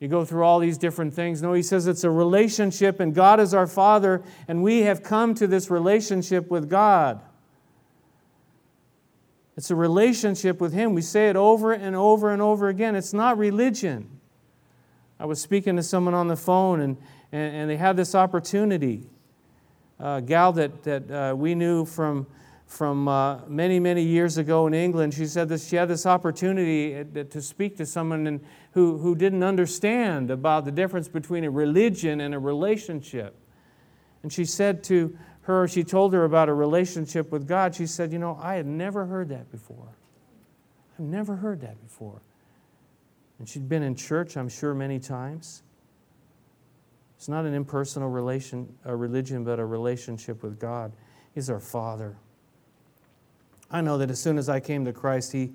You 0.00 0.06
go 0.08 0.24
through 0.24 0.44
all 0.44 0.60
these 0.60 0.78
different 0.78 1.12
things. 1.12 1.42
No, 1.42 1.52
he 1.52 1.62
says 1.62 1.86
it's 1.86 2.04
a 2.04 2.10
relationship, 2.10 3.00
and 3.00 3.14
God 3.14 3.40
is 3.40 3.52
our 3.52 3.66
Father, 3.66 4.22
and 4.46 4.62
we 4.62 4.82
have 4.82 5.02
come 5.02 5.34
to 5.34 5.46
this 5.46 5.70
relationship 5.70 6.50
with 6.50 6.70
God. 6.70 7.20
It's 9.56 9.72
a 9.72 9.74
relationship 9.74 10.60
with 10.60 10.72
Him. 10.72 10.94
We 10.94 11.02
say 11.02 11.28
it 11.30 11.34
over 11.34 11.72
and 11.72 11.96
over 11.96 12.32
and 12.32 12.40
over 12.40 12.68
again. 12.68 12.94
It's 12.94 13.12
not 13.12 13.36
religion. 13.36 14.08
I 15.18 15.26
was 15.26 15.40
speaking 15.40 15.74
to 15.74 15.82
someone 15.82 16.14
on 16.14 16.28
the 16.28 16.36
phone, 16.36 16.80
and, 16.80 16.96
and, 17.32 17.56
and 17.56 17.70
they 17.70 17.76
had 17.76 17.96
this 17.96 18.14
opportunity. 18.14 19.02
A 19.98 20.22
gal 20.22 20.52
that, 20.52 20.84
that 20.84 21.10
uh, 21.10 21.34
we 21.34 21.56
knew 21.56 21.84
from, 21.84 22.28
from 22.68 23.08
uh, 23.08 23.40
many, 23.48 23.80
many 23.80 24.02
years 24.02 24.36
ago 24.36 24.66
in 24.66 24.74
England, 24.74 25.14
she 25.14 25.24
said 25.24 25.48
that 25.48 25.62
she 25.62 25.76
had 25.76 25.88
this 25.88 26.04
opportunity 26.04 26.98
uh, 26.98 27.24
to 27.24 27.40
speak 27.40 27.78
to 27.78 27.86
someone 27.86 28.40
who, 28.72 28.98
who 28.98 29.14
didn't 29.14 29.42
understand 29.42 30.30
about 30.30 30.66
the 30.66 30.70
difference 30.70 31.08
between 31.08 31.44
a 31.44 31.50
religion 31.50 32.20
and 32.20 32.34
a 32.34 32.38
relationship. 32.38 33.34
And 34.22 34.30
she 34.30 34.44
said 34.44 34.84
to 34.84 35.16
her, 35.42 35.66
she 35.66 35.82
told 35.82 36.12
her 36.12 36.24
about 36.24 36.50
a 36.50 36.54
relationship 36.54 37.32
with 37.32 37.48
God. 37.48 37.74
She 37.74 37.86
said, 37.86 38.12
You 38.12 38.18
know, 38.18 38.38
I 38.40 38.56
had 38.56 38.66
never 38.66 39.06
heard 39.06 39.30
that 39.30 39.50
before. 39.50 39.96
I've 40.98 41.06
never 41.06 41.36
heard 41.36 41.62
that 41.62 41.82
before. 41.82 42.20
And 43.38 43.48
she'd 43.48 43.68
been 43.68 43.82
in 43.82 43.94
church, 43.94 44.36
I'm 44.36 44.48
sure, 44.50 44.74
many 44.74 44.98
times. 44.98 45.62
It's 47.16 47.28
not 47.28 47.46
an 47.46 47.54
impersonal 47.54 48.10
relation, 48.10 48.76
a 48.84 48.94
religion, 48.94 49.42
but 49.42 49.58
a 49.58 49.64
relationship 49.64 50.42
with 50.42 50.60
God. 50.60 50.92
He's 51.34 51.48
our 51.48 51.60
Father. 51.60 52.18
I 53.70 53.80
know 53.80 53.98
that 53.98 54.10
as 54.10 54.20
soon 54.20 54.38
as 54.38 54.48
I 54.48 54.60
came 54.60 54.84
to 54.84 54.92
Christ, 54.92 55.32
He, 55.32 55.52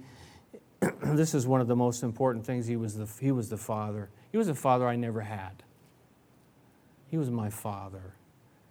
this 1.04 1.34
is 1.34 1.47
one 1.47 1.62
of 1.62 1.67
the 1.67 1.76
most 1.76 2.04
important 2.04 2.45
things. 2.45 2.67
He 2.67 2.76
was, 2.76 2.95
the, 2.95 3.08
he 3.19 3.32
was 3.32 3.49
the 3.49 3.58
Father. 3.58 4.10
He 4.32 4.38
was 4.38 4.47
a 4.47 4.56
Father 4.56 4.88
I 4.88 4.95
never 4.95 5.21
had. 5.21 5.63
He 7.08 7.17
was 7.17 7.30
my 7.30 7.49
Father. 7.49 8.15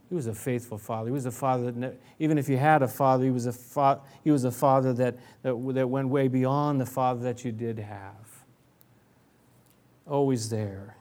He 0.09 0.15
was 0.15 0.27
a 0.27 0.35
faithful 0.35 0.77
Father. 0.79 1.09
He 1.09 1.13
was 1.13 1.27
a 1.27 1.31
Father 1.31 1.71
that, 1.71 1.97
even 2.19 2.37
if 2.37 2.49
you 2.49 2.59
had 2.59 2.83
a 2.83 2.89
Father, 2.89 3.25
He 3.25 3.31
was 3.31 3.47
a, 3.47 3.53
fa- 3.53 4.01
he 4.23 4.31
was 4.31 4.45
a 4.45 4.51
Father 4.51 4.93
that, 4.93 5.17
that, 5.43 5.55
that 5.75 5.89
went 5.89 6.09
way 6.09 6.29
beyond 6.29 6.81
the 6.81 6.87
Father 6.87 7.23
that 7.23 7.45
you 7.45 7.53
did 7.53 7.79
have 7.79 8.23
always 10.07 10.51
there. 10.51 10.97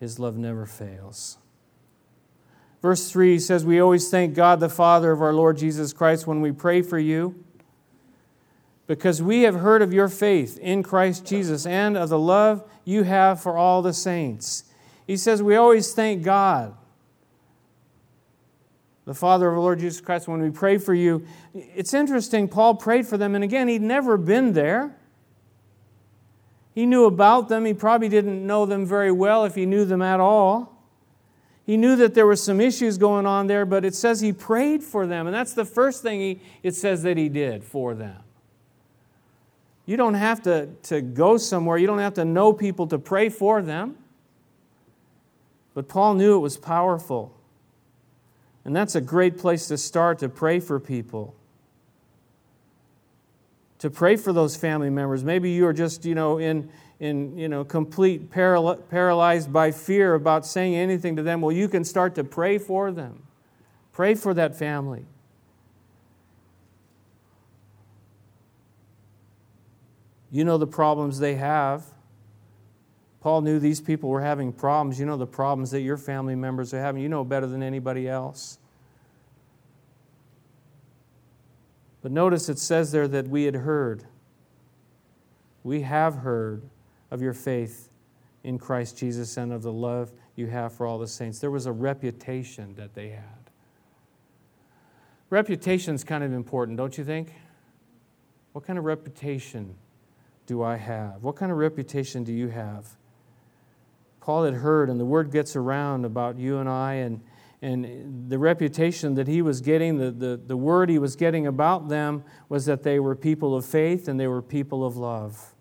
His 0.00 0.18
love 0.18 0.36
never 0.36 0.66
fails. 0.66 1.38
Verse 2.80 3.10
3 3.10 3.38
says, 3.38 3.64
We 3.64 3.80
always 3.80 4.10
thank 4.10 4.34
God 4.34 4.58
the 4.58 4.68
Father 4.68 5.12
of 5.12 5.22
our 5.22 5.32
Lord 5.32 5.56
Jesus 5.56 5.92
Christ 5.92 6.26
when 6.26 6.40
we 6.40 6.50
pray 6.50 6.82
for 6.82 6.98
you, 6.98 7.44
because 8.92 9.22
we 9.22 9.40
have 9.44 9.54
heard 9.54 9.80
of 9.80 9.94
your 9.94 10.06
faith 10.06 10.58
in 10.58 10.82
Christ 10.82 11.24
Jesus 11.24 11.64
and 11.64 11.96
of 11.96 12.10
the 12.10 12.18
love 12.18 12.62
you 12.84 13.04
have 13.04 13.40
for 13.40 13.56
all 13.56 13.80
the 13.80 13.94
saints. 13.94 14.64
He 15.06 15.16
says, 15.16 15.42
We 15.42 15.56
always 15.56 15.94
thank 15.94 16.22
God, 16.22 16.74
the 19.06 19.14
Father 19.14 19.48
of 19.48 19.54
our 19.54 19.60
Lord 19.60 19.78
Jesus 19.78 20.02
Christ, 20.02 20.28
when 20.28 20.42
we 20.42 20.50
pray 20.50 20.76
for 20.76 20.92
you. 20.92 21.26
It's 21.54 21.94
interesting, 21.94 22.48
Paul 22.48 22.74
prayed 22.74 23.06
for 23.06 23.16
them, 23.16 23.34
and 23.34 23.42
again, 23.42 23.66
he'd 23.66 23.80
never 23.80 24.18
been 24.18 24.52
there. 24.52 24.94
He 26.74 26.84
knew 26.84 27.06
about 27.06 27.48
them. 27.48 27.64
He 27.64 27.72
probably 27.72 28.10
didn't 28.10 28.46
know 28.46 28.66
them 28.66 28.84
very 28.84 29.10
well 29.10 29.46
if 29.46 29.54
he 29.54 29.64
knew 29.64 29.86
them 29.86 30.02
at 30.02 30.20
all. 30.20 30.84
He 31.64 31.78
knew 31.78 31.96
that 31.96 32.12
there 32.12 32.26
were 32.26 32.36
some 32.36 32.60
issues 32.60 32.98
going 32.98 33.24
on 33.24 33.46
there, 33.46 33.64
but 33.64 33.86
it 33.86 33.94
says 33.94 34.20
he 34.20 34.34
prayed 34.34 34.82
for 34.82 35.06
them. 35.06 35.26
And 35.26 35.34
that's 35.34 35.54
the 35.54 35.64
first 35.64 36.02
thing 36.02 36.20
he, 36.20 36.40
it 36.62 36.74
says 36.74 37.02
that 37.04 37.16
he 37.16 37.30
did 37.30 37.64
for 37.64 37.94
them. 37.94 38.22
You 39.86 39.96
don't 39.96 40.14
have 40.14 40.42
to, 40.42 40.68
to 40.84 41.00
go 41.00 41.36
somewhere, 41.36 41.76
you 41.76 41.86
don't 41.86 41.98
have 41.98 42.14
to 42.14 42.24
know 42.24 42.52
people 42.52 42.86
to 42.88 42.98
pray 42.98 43.28
for 43.28 43.62
them. 43.62 43.96
But 45.74 45.88
Paul 45.88 46.14
knew 46.14 46.36
it 46.36 46.40
was 46.40 46.56
powerful. 46.56 47.34
And 48.64 48.76
that's 48.76 48.94
a 48.94 49.00
great 49.00 49.38
place 49.38 49.68
to 49.68 49.78
start 49.78 50.18
to 50.20 50.28
pray 50.28 50.60
for 50.60 50.78
people 50.78 51.34
to 53.82 53.90
pray 53.90 54.14
for 54.14 54.32
those 54.32 54.54
family 54.54 54.90
members. 54.90 55.24
Maybe 55.24 55.50
you 55.50 55.66
are 55.66 55.72
just, 55.72 56.04
you 56.04 56.14
know, 56.14 56.38
in, 56.38 56.70
in 57.00 57.36
you 57.36 57.48
know, 57.48 57.64
complete 57.64 58.30
paral- 58.30 58.80
paralyzed 58.88 59.52
by 59.52 59.72
fear 59.72 60.14
about 60.14 60.46
saying 60.46 60.76
anything 60.76 61.16
to 61.16 61.22
them. 61.24 61.40
Well, 61.40 61.50
you 61.50 61.68
can 61.68 61.82
start 61.82 62.14
to 62.14 62.22
pray 62.22 62.58
for 62.58 62.92
them. 62.92 63.24
Pray 63.92 64.14
for 64.14 64.34
that 64.34 64.56
family. 64.56 65.04
You 70.32 70.44
know 70.44 70.56
the 70.56 70.66
problems 70.66 71.18
they 71.18 71.34
have. 71.36 71.84
Paul 73.20 73.42
knew 73.42 73.60
these 73.60 73.80
people 73.80 74.08
were 74.08 74.22
having 74.22 74.52
problems. 74.52 74.98
You 74.98 75.06
know 75.06 75.18
the 75.18 75.26
problems 75.26 75.70
that 75.70 75.82
your 75.82 75.98
family 75.98 76.34
members 76.34 76.74
are 76.74 76.80
having. 76.80 77.02
You 77.02 77.08
know 77.08 77.22
better 77.22 77.46
than 77.46 77.62
anybody 77.62 78.08
else. 78.08 78.58
But 82.00 82.10
notice 82.10 82.48
it 82.48 82.58
says 82.58 82.90
there 82.90 83.06
that 83.06 83.28
we 83.28 83.44
had 83.44 83.54
heard. 83.54 84.04
We 85.62 85.82
have 85.82 86.16
heard 86.16 86.62
of 87.10 87.22
your 87.22 87.34
faith 87.34 87.90
in 88.42 88.58
Christ 88.58 88.98
Jesus 88.98 89.36
and 89.36 89.52
of 89.52 89.62
the 89.62 89.72
love 89.72 90.12
you 90.34 90.46
have 90.46 90.72
for 90.72 90.86
all 90.86 90.98
the 90.98 91.06
saints. 91.06 91.38
There 91.38 91.50
was 91.50 91.66
a 91.66 91.72
reputation 91.72 92.74
that 92.76 92.94
they 92.94 93.10
had. 93.10 93.22
Reputation 95.30 95.94
is 95.94 96.02
kind 96.02 96.24
of 96.24 96.32
important, 96.32 96.78
don't 96.78 96.96
you 96.98 97.04
think? 97.04 97.32
What 98.52 98.66
kind 98.66 98.78
of 98.78 98.84
reputation 98.84 99.76
do 100.46 100.62
I 100.62 100.76
have? 100.76 101.22
What 101.22 101.36
kind 101.36 101.52
of 101.52 101.58
reputation 101.58 102.24
do 102.24 102.32
you 102.32 102.48
have? 102.48 102.96
Paul 104.20 104.44
had 104.44 104.54
heard, 104.54 104.88
and 104.88 105.00
the 105.00 105.04
word 105.04 105.32
gets 105.32 105.56
around 105.56 106.04
about 106.04 106.38
you 106.38 106.58
and 106.58 106.68
I, 106.68 106.94
and 106.94 107.20
and 107.62 108.28
the 108.28 108.38
reputation 108.38 109.14
that 109.14 109.28
he 109.28 109.40
was 109.40 109.60
getting, 109.60 109.96
the, 109.96 110.10
the, 110.10 110.40
the 110.48 110.56
word 110.56 110.90
he 110.90 110.98
was 110.98 111.14
getting 111.14 111.46
about 111.46 111.88
them 111.88 112.24
was 112.48 112.66
that 112.66 112.82
they 112.82 112.98
were 112.98 113.14
people 113.14 113.54
of 113.54 113.64
faith 113.64 114.08
and 114.08 114.18
they 114.18 114.26
were 114.26 114.42
people 114.42 114.84
of 114.84 114.96
love. 114.96 115.54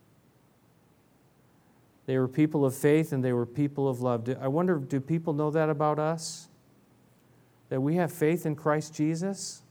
They 2.08 2.18
were 2.18 2.28
people 2.28 2.66
of 2.66 2.74
faith 2.74 3.14
and 3.14 3.24
they 3.24 3.34
were 3.34 3.46
people 3.46 3.88
of 3.88 4.02
love. 4.02 4.28
I 4.42 4.48
wonder, 4.48 4.80
do 4.80 5.00
people 5.00 5.34
know 5.34 5.52
that 5.52 5.70
about 5.70 6.00
us? 6.00 6.50
That 7.70 7.80
we 7.80 7.96
have 7.98 8.12
faith 8.12 8.48
in 8.48 8.56
Christ 8.56 8.96
Jesus? 8.96 9.62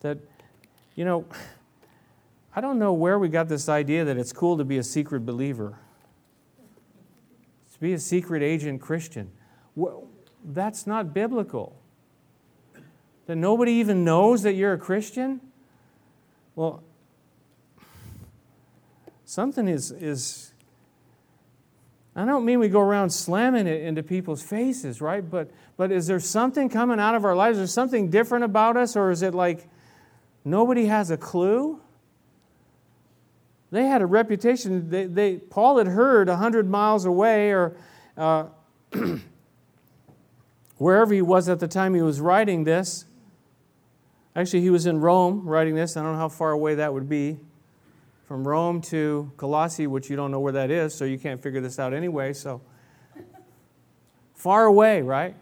That, 0.00 0.18
you 0.94 1.06
know, 1.06 1.24
I 2.58 2.60
don't 2.60 2.80
know 2.80 2.92
where 2.92 3.20
we 3.20 3.28
got 3.28 3.48
this 3.48 3.68
idea 3.68 4.04
that 4.04 4.16
it's 4.16 4.32
cool 4.32 4.58
to 4.58 4.64
be 4.64 4.78
a 4.78 4.82
secret 4.82 5.24
believer, 5.24 5.78
to 7.72 7.78
be 7.78 7.92
a 7.92 8.00
secret 8.00 8.42
agent 8.42 8.80
Christian 8.80 9.30
that's 10.44 10.84
not 10.84 11.14
biblical. 11.14 11.80
That 13.26 13.36
nobody 13.36 13.74
even 13.74 14.02
knows 14.02 14.42
that 14.42 14.54
you're 14.54 14.72
a 14.72 14.78
Christian? 14.78 15.40
Well, 16.56 16.82
something 19.24 19.68
is, 19.68 19.92
is 19.92 20.52
I 22.16 22.24
don't 22.24 22.44
mean 22.44 22.58
we 22.58 22.68
go 22.68 22.80
around 22.80 23.10
slamming 23.10 23.68
it 23.68 23.82
into 23.82 24.02
people's 24.02 24.42
faces, 24.42 25.00
right? 25.00 25.22
But, 25.28 25.52
but 25.76 25.92
is 25.92 26.08
there 26.08 26.18
something 26.18 26.68
coming 26.68 26.98
out 26.98 27.14
of 27.14 27.24
our 27.24 27.36
lives? 27.36 27.58
Is 27.58 27.60
there 27.60 27.66
something 27.68 28.10
different 28.10 28.42
about 28.42 28.76
us? 28.76 28.96
Or 28.96 29.12
is 29.12 29.22
it 29.22 29.32
like 29.32 29.68
nobody 30.44 30.86
has 30.86 31.12
a 31.12 31.16
clue? 31.16 31.80
They 33.70 33.84
had 33.84 34.00
a 34.00 34.06
reputation. 34.06 34.88
They, 34.88 35.06
they, 35.06 35.36
Paul 35.36 35.78
had 35.78 35.88
heard 35.88 36.28
100 36.28 36.68
miles 36.68 37.04
away 37.04 37.50
or 37.52 37.76
uh, 38.16 38.46
wherever 40.78 41.12
he 41.12 41.22
was 41.22 41.48
at 41.48 41.60
the 41.60 41.68
time 41.68 41.94
he 41.94 42.02
was 42.02 42.20
writing 42.20 42.64
this. 42.64 43.04
Actually, 44.34 44.62
he 44.62 44.70
was 44.70 44.86
in 44.86 45.00
Rome 45.00 45.46
writing 45.46 45.74
this. 45.74 45.96
I 45.96 46.02
don't 46.02 46.12
know 46.12 46.18
how 46.18 46.28
far 46.28 46.52
away 46.52 46.76
that 46.76 46.94
would 46.94 47.08
be. 47.08 47.38
From 48.26 48.46
Rome 48.46 48.80
to 48.82 49.32
Colossae, 49.36 49.86
which 49.86 50.10
you 50.10 50.16
don't 50.16 50.30
know 50.30 50.40
where 50.40 50.52
that 50.52 50.70
is, 50.70 50.94
so 50.94 51.04
you 51.04 51.18
can't 51.18 51.42
figure 51.42 51.60
this 51.60 51.78
out 51.78 51.94
anyway. 51.94 52.34
So, 52.34 52.60
far 54.34 54.66
away, 54.66 55.02
right? 55.02 55.34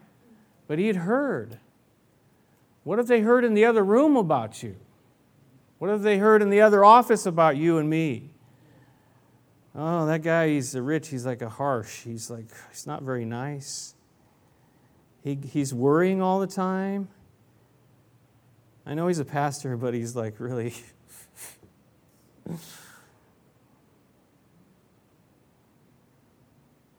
But 0.68 0.78
he 0.78 0.86
had 0.86 0.96
heard. 0.96 1.58
What 2.84 3.00
if 3.00 3.06
they 3.06 3.20
heard 3.20 3.44
in 3.44 3.54
the 3.54 3.64
other 3.64 3.84
room 3.84 4.16
about 4.16 4.62
you? 4.62 4.76
What 5.78 5.90
have 5.90 6.02
they 6.02 6.18
heard 6.18 6.42
in 6.42 6.50
the 6.50 6.60
other 6.60 6.84
office 6.84 7.26
about 7.26 7.56
you 7.56 7.78
and 7.78 7.88
me? 7.88 8.30
Oh, 9.74 10.06
that 10.06 10.22
guy, 10.22 10.48
he's 10.48 10.74
rich. 10.74 11.08
He's 11.08 11.26
like 11.26 11.42
a 11.42 11.50
harsh. 11.50 12.02
He's 12.02 12.30
like, 12.30 12.46
he's 12.70 12.86
not 12.86 13.02
very 13.02 13.26
nice. 13.26 13.94
He, 15.22 15.38
he's 15.52 15.74
worrying 15.74 16.22
all 16.22 16.40
the 16.40 16.46
time. 16.46 17.08
I 18.86 18.94
know 18.94 19.08
he's 19.08 19.18
a 19.18 19.24
pastor, 19.24 19.76
but 19.76 19.92
he's 19.92 20.16
like 20.16 20.40
really. 20.40 20.74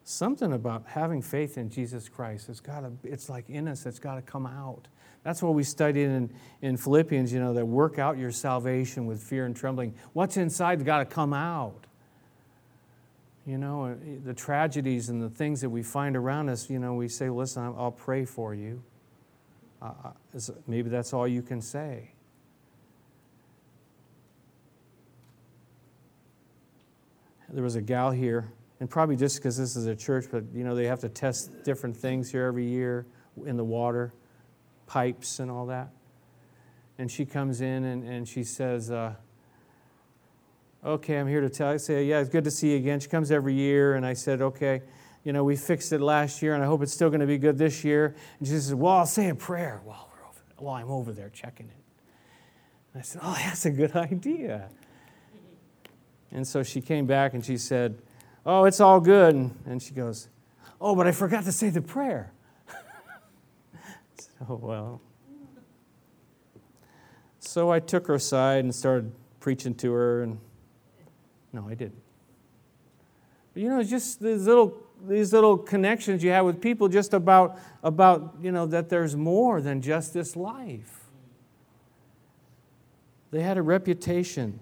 Something 0.10 0.54
about 0.54 0.84
having 0.88 1.22
faith 1.22 1.58
in 1.58 1.70
Jesus 1.70 2.08
Christ. 2.08 2.48
It's 2.48 2.62
got 2.62 2.80
to, 2.80 2.94
it's 3.04 3.28
like 3.28 3.50
in 3.50 3.68
us, 3.68 3.86
it's 3.86 4.00
got 4.00 4.16
to 4.16 4.22
come 4.22 4.46
out. 4.46 4.88
That's 5.24 5.44
what 5.44 5.54
we 5.54 5.64
studied 5.64 6.06
in, 6.06 6.34
in 6.62 6.78
Philippians, 6.78 7.34
you 7.34 7.42
know, 7.42 7.54
that 7.54 7.66
work 7.66 8.00
out 8.00 8.18
your 8.18 8.32
salvation 8.32 9.06
with 9.06 9.22
fear 9.22 9.46
and 9.46 9.54
trembling. 9.54 9.94
What's 10.14 10.38
inside's 10.38 10.84
got 10.84 11.00
to 11.00 11.06
come 11.06 11.34
out. 11.34 11.88
You 13.46 13.58
know, 13.58 13.84
uh, 13.84 13.96
the 14.24 14.34
tragedies 14.34 15.10
and 15.10 15.22
the 15.22 15.30
things 15.30 15.60
that 15.60 15.70
we 15.70 15.84
find 15.84 16.16
around 16.16 16.48
us, 16.48 16.70
you 16.70 16.80
know, 16.80 16.94
we 16.94 17.10
say, 17.10 17.30
listen, 17.30 17.64
I'll 17.64 17.92
pray 17.92 18.24
for 18.24 18.56
you. 18.56 18.82
Uh, 19.82 19.92
uh 20.06 20.40
maybe 20.68 20.90
that's 20.90 21.12
all 21.12 21.28
you 21.28 21.42
can 21.42 21.62
say. 21.62 22.12
There 27.50 27.62
was 27.62 27.76
a 27.76 27.82
gal 27.82 28.12
here 28.12 28.54
and 28.80 28.90
probably 28.90 29.16
just 29.16 29.38
because 29.38 29.58
this 29.58 29.76
is 29.76 29.88
a 29.88 29.96
church, 29.96 30.26
but 30.32 30.44
you 30.54 30.64
know, 30.64 30.76
they 30.76 30.86
have 30.86 31.00
to 31.00 31.10
test 31.10 31.64
different 31.64 31.98
things 31.98 32.32
here 32.32 32.46
every 32.46 32.66
year 32.66 33.06
in 33.46 33.58
the 33.58 33.64
water, 33.64 34.14
pipes 34.86 35.40
and 35.40 35.50
all 35.50 35.66
that. 35.68 35.90
And 36.98 37.12
she 37.12 37.26
comes 37.26 37.62
in 37.62 37.84
and, 37.84 38.04
and 38.04 38.28
she 38.28 38.44
says, 38.44 38.92
uh, 38.92 39.14
Okay, 40.86 41.20
I'm 41.20 41.28
here 41.28 41.42
to 41.42 41.50
tell 41.50 41.70
you. 41.70 41.74
I 41.74 41.78
say, 41.78 42.06
Yeah, 42.06 42.20
it's 42.20 42.30
good 42.30 42.44
to 42.44 42.52
see 42.52 42.72
you 42.72 42.78
again. 42.78 43.00
She 43.00 43.10
comes 43.10 43.32
every 43.32 43.54
year, 43.54 43.96
and 43.96 44.06
I 44.06 44.14
said, 44.14 44.42
Okay, 44.42 44.82
you 45.24 45.34
know, 45.34 45.44
we 45.44 45.56
fixed 45.56 45.92
it 45.92 46.02
last 46.02 46.42
year, 46.42 46.54
and 46.54 46.64
I 46.64 46.68
hope 46.68 46.82
it's 46.82 46.94
still 46.94 47.10
going 47.10 47.20
to 47.20 47.28
be 47.28 47.38
good 47.38 47.58
this 47.58 47.84
year. 47.84 48.16
And 48.40 48.48
she 48.48 48.54
says, 48.54 48.74
Well, 48.74 48.94
I'll 48.94 49.06
say 49.06 49.30
a 49.30 49.36
prayer 49.36 49.82
while, 49.84 50.10
we're 50.14 50.26
over, 50.26 50.42
while 50.58 50.76
I'm 50.76 50.92
over 50.92 51.12
there 51.12 51.30
checking 51.30 51.68
it. 51.68 51.84
And 52.94 53.02
I 53.02 53.04
said, 53.04 53.22
Oh, 53.24 53.34
that's 53.44 53.66
a 53.66 53.72
good 53.72 53.96
idea. 53.96 54.70
And 56.32 56.48
so 56.48 56.62
she 56.62 56.82
came 56.82 57.06
back 57.06 57.34
and 57.34 57.44
she 57.44 57.58
said, 57.58 58.02
Oh, 58.50 58.64
it's 58.64 58.80
all 58.80 59.02
good. 59.02 59.52
And 59.66 59.84
she 59.84 59.94
goes, 59.94 60.30
Oh, 60.80 60.96
but 60.96 61.06
I 61.06 61.12
forgot 61.12 61.44
to 61.44 61.52
say 61.52 61.70
the 61.70 61.82
prayer. 61.82 62.32
so, 64.18 64.58
well. 64.62 65.02
So 67.40 67.70
I 67.70 67.82
took 67.82 68.08
her 68.08 68.14
aside 68.16 68.64
and 68.64 68.74
started 68.74 69.12
preaching 69.42 69.76
to 69.76 69.92
her, 69.92 70.24
and 70.24 70.40
no, 71.52 71.68
I 71.68 71.74
didn't. 71.74 72.02
But 73.54 73.64
you 73.64 73.70
know, 73.70 73.84
just 73.84 74.22
these 74.22 74.48
little 74.48 74.78
these 75.08 75.34
little 75.34 75.58
connections 75.58 76.24
you 76.24 76.30
have 76.32 76.46
with 76.46 76.62
people 76.62 76.88
just 76.88 77.14
about 77.14 77.60
about 77.84 78.36
you 78.42 78.52
know 78.52 78.66
that 78.68 78.90
there's 78.90 79.16
more 79.16 79.62
than 79.62 79.82
just 79.82 80.14
this 80.14 80.36
life. 80.36 81.06
They 83.32 83.42
had 83.42 83.58
a 83.58 83.62
reputation 83.62 84.60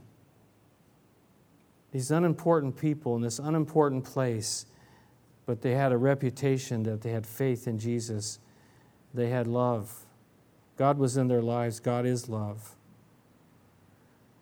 these 1.95 2.11
unimportant 2.11 2.75
people 2.75 3.15
in 3.15 3.21
this 3.21 3.39
unimportant 3.39 4.03
place, 4.03 4.65
but 5.45 5.61
they 5.61 5.71
had 5.71 5.93
a 5.93 5.97
reputation 5.97 6.83
that 6.83 7.01
they 7.01 7.11
had 7.11 7.25
faith 7.25 7.69
in 7.69 7.79
Jesus. 7.79 8.37
They 9.13 9.29
had 9.29 9.47
love. 9.47 10.03
God 10.75 10.97
was 10.97 11.15
in 11.15 11.29
their 11.29 11.41
lives, 11.41 11.79
God 11.79 12.05
is 12.05 12.27
love. 12.27 12.75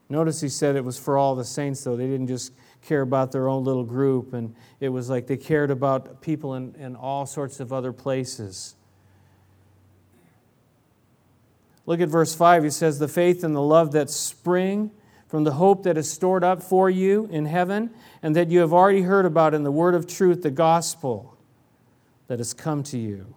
Notice 0.09 0.41
he 0.41 0.49
said 0.49 0.75
it 0.75 0.83
was 0.83 0.97
for 0.97 1.15
all 1.15 1.35
the 1.35 1.45
saints, 1.45 1.83
though. 1.83 1.95
They 1.95 2.07
didn't 2.07 2.25
just 2.25 2.53
care 2.81 3.01
about 3.01 3.31
their 3.31 3.47
own 3.47 3.63
little 3.63 3.83
group, 3.83 4.33
and 4.33 4.55
it 4.79 4.89
was 4.89 5.11
like 5.11 5.27
they 5.27 5.37
cared 5.37 5.69
about 5.69 6.23
people 6.23 6.55
in, 6.55 6.73
in 6.79 6.95
all 6.95 7.27
sorts 7.27 7.59
of 7.59 7.71
other 7.71 7.93
places. 7.93 8.73
Look 11.85 12.01
at 12.01 12.09
verse 12.09 12.33
5. 12.33 12.63
He 12.63 12.71
says, 12.71 12.97
The 12.97 13.07
faith 13.07 13.43
and 13.43 13.55
the 13.55 13.61
love 13.61 13.91
that 13.91 14.09
spring 14.09 14.89
from 15.33 15.45
the 15.45 15.53
hope 15.53 15.81
that 15.81 15.97
is 15.97 16.11
stored 16.11 16.43
up 16.43 16.61
for 16.61 16.91
you 16.91 17.27
in 17.31 17.47
heaven 17.47 17.89
and 18.21 18.35
that 18.35 18.51
you 18.51 18.59
have 18.59 18.71
already 18.71 19.01
heard 19.01 19.25
about 19.25 19.55
in 19.55 19.63
the 19.63 19.71
word 19.71 19.95
of 19.95 20.05
truth, 20.05 20.43
the 20.43 20.51
gospel 20.51 21.35
that 22.27 22.37
has 22.37 22.53
come 22.53 22.83
to 22.83 22.99
you. 22.99 23.33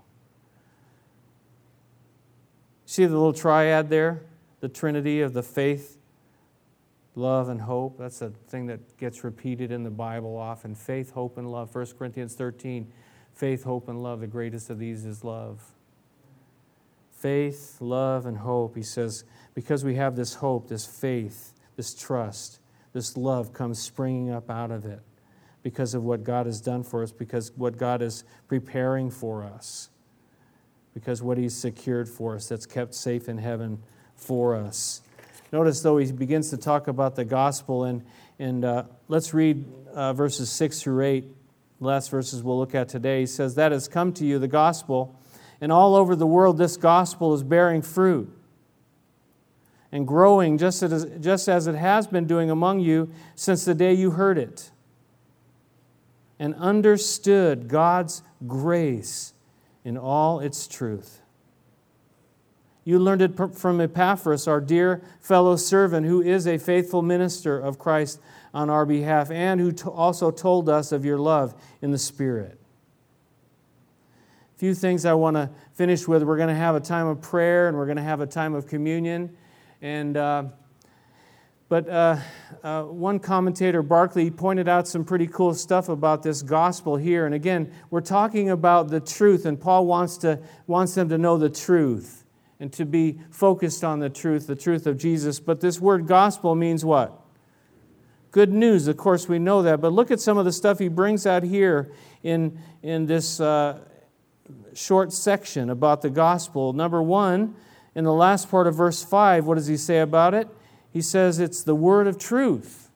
See 2.84 3.06
the 3.06 3.14
little 3.14 3.32
triad 3.32 3.88
there? 3.88 4.20
The 4.60 4.68
trinity 4.68 5.22
of 5.22 5.32
the 5.32 5.42
faith, 5.42 5.96
love, 7.14 7.48
and 7.48 7.62
hope. 7.62 7.96
That's 7.96 8.20
a 8.20 8.28
thing 8.28 8.66
that 8.66 8.98
gets 8.98 9.24
repeated 9.24 9.72
in 9.72 9.82
the 9.82 9.88
Bible 9.88 10.36
often. 10.36 10.74
Faith, 10.74 11.12
hope, 11.12 11.38
and 11.38 11.50
love. 11.50 11.74
1 11.74 11.86
Corinthians 11.98 12.34
13. 12.34 12.92
Faith, 13.32 13.64
hope, 13.64 13.88
and 13.88 14.02
love. 14.02 14.20
The 14.20 14.26
greatest 14.26 14.68
of 14.68 14.78
these 14.78 15.06
is 15.06 15.24
love. 15.24 15.62
Faith, 17.10 17.78
love, 17.80 18.26
and 18.26 18.36
hope. 18.36 18.76
He 18.76 18.82
says, 18.82 19.24
because 19.54 19.82
we 19.82 19.94
have 19.94 20.14
this 20.14 20.34
hope, 20.34 20.68
this 20.68 20.84
faith, 20.84 21.54
this 21.76 21.94
trust, 21.94 22.58
this 22.92 23.16
love 23.16 23.52
comes 23.52 23.78
springing 23.78 24.30
up 24.30 24.50
out 24.50 24.70
of 24.70 24.84
it 24.84 25.00
because 25.62 25.94
of 25.94 26.04
what 26.04 26.24
God 26.24 26.46
has 26.46 26.60
done 26.60 26.82
for 26.82 27.02
us, 27.02 27.12
because 27.12 27.52
what 27.56 27.76
God 27.76 28.00
is 28.00 28.24
preparing 28.48 29.10
for 29.10 29.44
us, 29.44 29.90
because 30.94 31.22
what 31.22 31.38
He's 31.38 31.54
secured 31.54 32.08
for 32.08 32.34
us, 32.34 32.48
that's 32.48 32.66
kept 32.66 32.94
safe 32.94 33.28
in 33.28 33.38
heaven 33.38 33.82
for 34.14 34.56
us. 34.56 35.02
Notice, 35.52 35.80
though, 35.80 35.98
he 35.98 36.10
begins 36.10 36.50
to 36.50 36.56
talk 36.56 36.88
about 36.88 37.14
the 37.14 37.24
gospel, 37.24 37.84
and, 37.84 38.04
and 38.38 38.64
uh, 38.64 38.84
let's 39.08 39.32
read 39.32 39.64
uh, 39.94 40.12
verses 40.12 40.50
6 40.50 40.82
through 40.82 41.04
8. 41.04 41.24
The 41.80 41.86
last 41.86 42.10
verses 42.10 42.42
we'll 42.42 42.58
look 42.58 42.74
at 42.74 42.88
today. 42.88 43.20
He 43.20 43.26
says, 43.26 43.54
That 43.54 43.72
has 43.72 43.86
come 43.86 44.12
to 44.14 44.24
you, 44.24 44.38
the 44.38 44.48
gospel, 44.48 45.20
and 45.60 45.70
all 45.70 45.94
over 45.94 46.16
the 46.16 46.26
world 46.26 46.58
this 46.58 46.76
gospel 46.76 47.34
is 47.34 47.42
bearing 47.42 47.82
fruit 47.82 48.32
and 49.96 50.06
growing 50.06 50.58
just 50.58 50.82
as, 50.82 51.06
just 51.20 51.48
as 51.48 51.66
it 51.66 51.74
has 51.74 52.06
been 52.06 52.26
doing 52.26 52.50
among 52.50 52.80
you 52.80 53.10
since 53.34 53.64
the 53.64 53.74
day 53.74 53.94
you 53.94 54.10
heard 54.10 54.36
it 54.36 54.70
and 56.38 56.54
understood 56.56 57.66
God's 57.66 58.22
grace 58.46 59.32
in 59.86 59.96
all 59.96 60.40
its 60.40 60.68
truth. 60.68 61.22
You 62.84 62.98
learned 62.98 63.22
it 63.22 63.56
from 63.56 63.80
Epaphras, 63.80 64.46
our 64.46 64.60
dear 64.60 65.02
fellow 65.18 65.56
servant, 65.56 66.06
who 66.06 66.20
is 66.20 66.46
a 66.46 66.58
faithful 66.58 67.00
minister 67.00 67.58
of 67.58 67.78
Christ 67.78 68.20
on 68.52 68.68
our 68.68 68.84
behalf, 68.84 69.30
and 69.30 69.58
who 69.58 69.72
also 69.90 70.30
told 70.30 70.68
us 70.68 70.92
of 70.92 71.06
your 71.06 71.18
love 71.18 71.54
in 71.80 71.90
the 71.90 71.98
Spirit. 71.98 72.60
A 74.54 74.58
few 74.58 74.74
things 74.74 75.06
I 75.06 75.14
want 75.14 75.36
to 75.36 75.48
finish 75.72 76.06
with. 76.06 76.22
We're 76.22 76.36
going 76.36 76.50
to 76.50 76.54
have 76.54 76.74
a 76.74 76.80
time 76.80 77.06
of 77.06 77.22
prayer 77.22 77.68
and 77.68 77.78
we're 77.78 77.86
going 77.86 77.96
to 77.96 78.02
have 78.02 78.20
a 78.20 78.26
time 78.26 78.54
of 78.54 78.66
communion. 78.66 79.34
And, 79.82 80.16
uh, 80.16 80.44
but 81.68 81.88
uh, 81.88 82.16
uh, 82.62 82.82
one 82.84 83.18
commentator, 83.18 83.82
Barclay, 83.82 84.30
pointed 84.30 84.68
out 84.68 84.88
some 84.88 85.04
pretty 85.04 85.26
cool 85.26 85.54
stuff 85.54 85.88
about 85.88 86.22
this 86.22 86.42
gospel 86.42 86.96
here. 86.96 87.26
And 87.26 87.34
again, 87.34 87.72
we're 87.90 88.00
talking 88.00 88.50
about 88.50 88.88
the 88.88 89.00
truth, 89.00 89.46
and 89.46 89.60
Paul 89.60 89.86
wants, 89.86 90.16
to, 90.18 90.40
wants 90.66 90.94
them 90.94 91.08
to 91.08 91.18
know 91.18 91.36
the 91.36 91.50
truth 91.50 92.24
and 92.58 92.72
to 92.72 92.86
be 92.86 93.18
focused 93.30 93.84
on 93.84 94.00
the 94.00 94.08
truth, 94.08 94.46
the 94.46 94.56
truth 94.56 94.86
of 94.86 94.96
Jesus. 94.96 95.40
But 95.40 95.60
this 95.60 95.78
word 95.78 96.06
gospel 96.06 96.54
means 96.54 96.84
what? 96.84 97.20
Good 98.30 98.52
news, 98.52 98.86
of 98.86 98.96
course, 98.96 99.28
we 99.28 99.38
know 99.38 99.62
that. 99.62 99.80
But 99.80 99.92
look 99.92 100.10
at 100.10 100.20
some 100.20 100.38
of 100.38 100.44
the 100.44 100.52
stuff 100.52 100.78
he 100.78 100.88
brings 100.88 101.26
out 101.26 101.42
here 101.42 101.92
in, 102.22 102.58
in 102.82 103.06
this 103.06 103.40
uh, 103.40 103.80
short 104.74 105.12
section 105.12 105.70
about 105.70 106.02
the 106.02 106.10
gospel. 106.10 106.72
Number 106.72 107.02
one, 107.02 107.56
in 107.96 108.04
the 108.04 108.12
last 108.12 108.50
part 108.50 108.66
of 108.66 108.74
verse 108.74 109.02
5, 109.02 109.46
what 109.46 109.54
does 109.54 109.66
he 109.66 109.78
say 109.78 110.00
about 110.00 110.34
it? 110.34 110.48
He 110.92 111.00
says 111.00 111.40
it's 111.40 111.62
the 111.62 111.74
word 111.74 112.06
of 112.06 112.18
truth. 112.18 112.90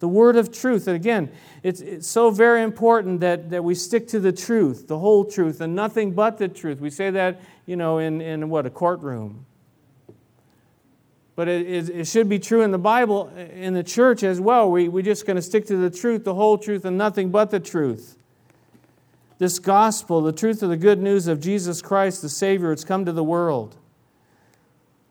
The 0.00 0.08
word 0.08 0.34
of 0.34 0.52
truth. 0.52 0.88
And 0.88 0.96
again, 0.96 1.30
it's, 1.62 1.80
it's 1.80 2.08
so 2.08 2.30
very 2.30 2.62
important 2.62 3.20
that, 3.20 3.50
that 3.50 3.62
we 3.62 3.76
stick 3.76 4.08
to 4.08 4.18
the 4.18 4.32
truth, 4.32 4.88
the 4.88 4.98
whole 4.98 5.24
truth, 5.24 5.60
and 5.60 5.76
nothing 5.76 6.12
but 6.12 6.36
the 6.36 6.48
truth. 6.48 6.80
We 6.80 6.90
say 6.90 7.10
that, 7.10 7.40
you 7.64 7.76
know, 7.76 7.98
in, 7.98 8.20
in 8.20 8.50
what, 8.50 8.66
a 8.66 8.70
courtroom. 8.70 9.46
But 11.36 11.46
it, 11.46 11.66
it, 11.66 11.88
it 11.90 12.04
should 12.08 12.28
be 12.28 12.40
true 12.40 12.62
in 12.62 12.72
the 12.72 12.78
Bible, 12.78 13.28
in 13.36 13.74
the 13.74 13.84
church 13.84 14.24
as 14.24 14.40
well. 14.40 14.68
We, 14.68 14.88
we're 14.88 15.02
just 15.02 15.26
going 15.26 15.36
to 15.36 15.42
stick 15.42 15.64
to 15.66 15.76
the 15.76 15.90
truth, 15.90 16.24
the 16.24 16.34
whole 16.34 16.58
truth, 16.58 16.84
and 16.84 16.98
nothing 16.98 17.30
but 17.30 17.52
the 17.52 17.60
truth 17.60 18.16
this 19.38 19.58
gospel, 19.58 20.20
the 20.20 20.32
truth 20.32 20.62
of 20.62 20.70
the 20.70 20.76
good 20.76 21.00
news 21.00 21.26
of 21.26 21.40
Jesus 21.40 21.82
Christ, 21.82 22.22
the 22.22 22.28
Savior, 22.28 22.72
it's 22.72 22.84
come 22.84 23.04
to 23.04 23.12
the 23.12 23.24
world. 23.24 23.76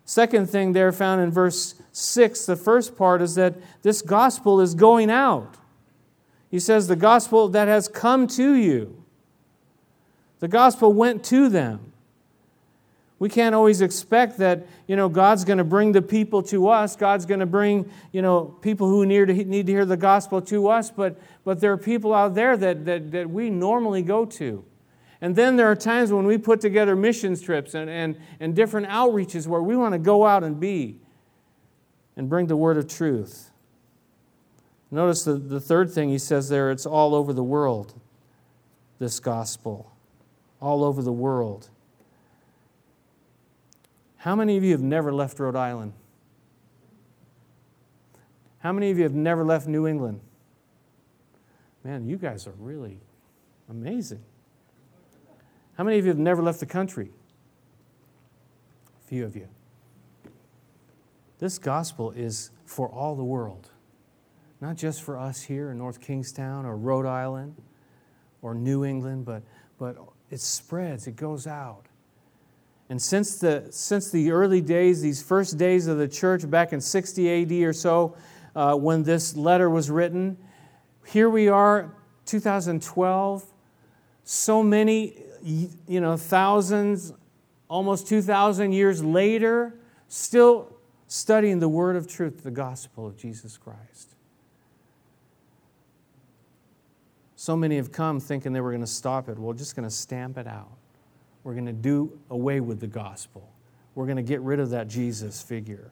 Second 0.03 0.49
thing 0.49 0.73
there 0.73 0.91
found 0.91 1.21
in 1.21 1.31
verse 1.31 1.75
6, 1.91 2.45
the 2.45 2.55
first 2.55 2.95
part 2.95 3.21
is 3.21 3.35
that 3.35 3.55
this 3.81 4.01
gospel 4.01 4.61
is 4.61 4.75
going 4.75 5.09
out. 5.09 5.57
He 6.49 6.59
says, 6.59 6.87
The 6.87 6.95
gospel 6.95 7.49
that 7.49 7.67
has 7.67 7.87
come 7.87 8.27
to 8.27 8.53
you. 8.53 9.03
The 10.39 10.47
gospel 10.47 10.93
went 10.93 11.23
to 11.25 11.49
them. 11.49 11.91
We 13.25 13.29
can't 13.29 13.55
always 13.55 13.81
expect 13.81 14.37
that, 14.37 14.67
you 14.85 14.95
know, 14.95 15.09
God's 15.09 15.45
going 15.45 15.57
to 15.57 15.63
bring 15.63 15.93
the 15.93 16.01
people 16.03 16.43
to 16.43 16.67
us. 16.67 16.95
God's 16.95 17.25
going 17.25 17.39
to 17.39 17.47
bring, 17.47 17.91
you 18.11 18.21
know, 18.21 18.43
people 18.61 18.87
who 18.87 19.03
need 19.03 19.29
to, 19.29 19.33
need 19.33 19.65
to 19.65 19.71
hear 19.71 19.83
the 19.83 19.97
gospel 19.97 20.43
to 20.43 20.67
us, 20.67 20.91
but, 20.91 21.19
but 21.43 21.59
there 21.59 21.71
are 21.71 21.77
people 21.77 22.13
out 22.13 22.35
there 22.35 22.55
that, 22.55 22.85
that, 22.85 23.09
that 23.13 23.27
we 23.27 23.49
normally 23.49 24.03
go 24.03 24.25
to. 24.25 24.63
And 25.21 25.35
then 25.35 25.55
there 25.55 25.65
are 25.71 25.75
times 25.75 26.13
when 26.13 26.27
we 26.27 26.37
put 26.37 26.61
together 26.61 26.95
missions 26.95 27.41
trips 27.41 27.73
and, 27.73 27.89
and, 27.89 28.15
and 28.39 28.55
different 28.55 28.89
outreaches 28.89 29.47
where 29.47 29.63
we 29.63 29.75
want 29.75 29.93
to 29.93 29.97
go 29.97 30.23
out 30.23 30.43
and 30.43 30.59
be 30.59 30.99
and 32.15 32.29
bring 32.29 32.45
the 32.45 32.55
word 32.55 32.77
of 32.77 32.87
truth. 32.87 33.49
Notice 34.91 35.23
the, 35.23 35.33
the 35.33 35.59
third 35.59 35.89
thing 35.89 36.09
he 36.09 36.19
says 36.19 36.49
there 36.49 36.69
it's 36.69 36.85
all 36.85 37.15
over 37.15 37.33
the 37.33 37.43
world, 37.43 37.99
this 38.99 39.19
gospel. 39.19 39.91
All 40.61 40.83
over 40.83 41.01
the 41.01 41.11
world. 41.11 41.71
How 44.25 44.35
many 44.35 44.57
of 44.57 44.63
you 44.63 44.71
have 44.71 44.81
never 44.81 45.13
left 45.13 45.39
Rhode 45.39 45.55
Island? 45.55 45.93
How 48.57 48.73
many 48.73 48.89
of 48.89 48.97
you 48.97 49.03
have 49.03 49.13
never 49.13 49.45
left 49.45 49.67
New 49.67 49.85
England? 49.85 50.19
Man, 51.83 52.07
you 52.07 52.17
guys 52.17 52.47
are 52.47 52.55
really 52.57 52.97
amazing. 53.69 54.23
How 55.77 55.83
many 55.83 55.99
of 55.99 56.05
you 56.05 56.09
have 56.09 56.17
never 56.17 56.41
left 56.41 56.59
the 56.59 56.65
country? 56.65 57.11
A 58.99 59.07
few 59.07 59.25
of 59.25 59.35
you. 59.35 59.47
This 61.37 61.59
gospel 61.59 62.09
is 62.09 62.49
for 62.65 62.89
all 62.89 63.15
the 63.15 63.23
world. 63.23 63.69
not 64.59 64.75
just 64.75 65.03
for 65.03 65.19
us 65.19 65.43
here 65.43 65.69
in 65.69 65.77
North 65.77 66.01
Kingstown 66.01 66.65
or 66.65 66.75
Rhode 66.75 67.05
Island 67.05 67.61
or 68.41 68.55
New 68.55 68.85
England, 68.85 69.23
but, 69.23 69.43
but 69.77 69.97
it 70.31 70.41
spreads, 70.41 71.05
it 71.05 71.15
goes 71.15 71.45
out. 71.45 71.85
And 72.89 73.01
since 73.01 73.37
the, 73.39 73.65
since 73.71 74.11
the 74.11 74.31
early 74.31 74.61
days, 74.61 75.01
these 75.01 75.21
first 75.21 75.57
days 75.57 75.87
of 75.87 75.97
the 75.97 76.07
church 76.07 76.49
back 76.49 76.71
in 76.71 76.79
60 76.79 77.43
AD 77.43 77.51
or 77.67 77.73
so, 77.73 78.15
uh, 78.55 78.75
when 78.75 79.03
this 79.03 79.35
letter 79.35 79.69
was 79.69 79.89
written, 79.89 80.37
here 81.07 81.29
we 81.29 81.47
are, 81.47 81.93
2012, 82.25 83.45
so 84.23 84.63
many, 84.63 85.13
you 85.43 86.01
know, 86.01 86.17
thousands, 86.17 87.13
almost 87.67 88.07
2,000 88.07 88.71
years 88.71 89.03
later, 89.03 89.73
still 90.07 90.75
studying 91.07 91.59
the 91.59 91.69
word 91.69 91.95
of 91.95 92.07
truth, 92.07 92.43
the 92.43 92.51
gospel 92.51 93.07
of 93.07 93.17
Jesus 93.17 93.57
Christ. 93.57 94.15
So 97.35 97.55
many 97.55 97.75
have 97.75 97.91
come 97.91 98.19
thinking 98.19 98.53
they 98.53 98.61
were 98.61 98.71
going 98.71 98.81
to 98.81 98.87
stop 98.87 99.29
it. 99.29 99.37
We're 99.37 99.53
just 99.53 99.75
going 99.75 99.87
to 99.87 99.93
stamp 99.93 100.37
it 100.37 100.47
out. 100.47 100.77
We're 101.45 101.53
going 101.53 101.67
to 101.67 101.73
do 101.73 102.19
away 102.31 102.59
with 102.59 102.79
the 102.79 102.87
gospel. 102.87 103.47
We're 103.93 104.07
going 104.07 104.17
to 104.17 104.23
get 104.23 104.41
rid 104.41 104.59
of 104.59 104.71
that 104.71 104.87
Jesus 104.87 105.43
figure. 105.43 105.91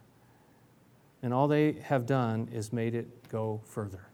And 1.21 1.31
all 1.31 1.47
they 1.47 1.73
have 1.83 2.07
done 2.07 2.49
is 2.51 2.73
made 2.73 2.95
it 2.95 3.29
go 3.29 3.61
further. 3.65 4.07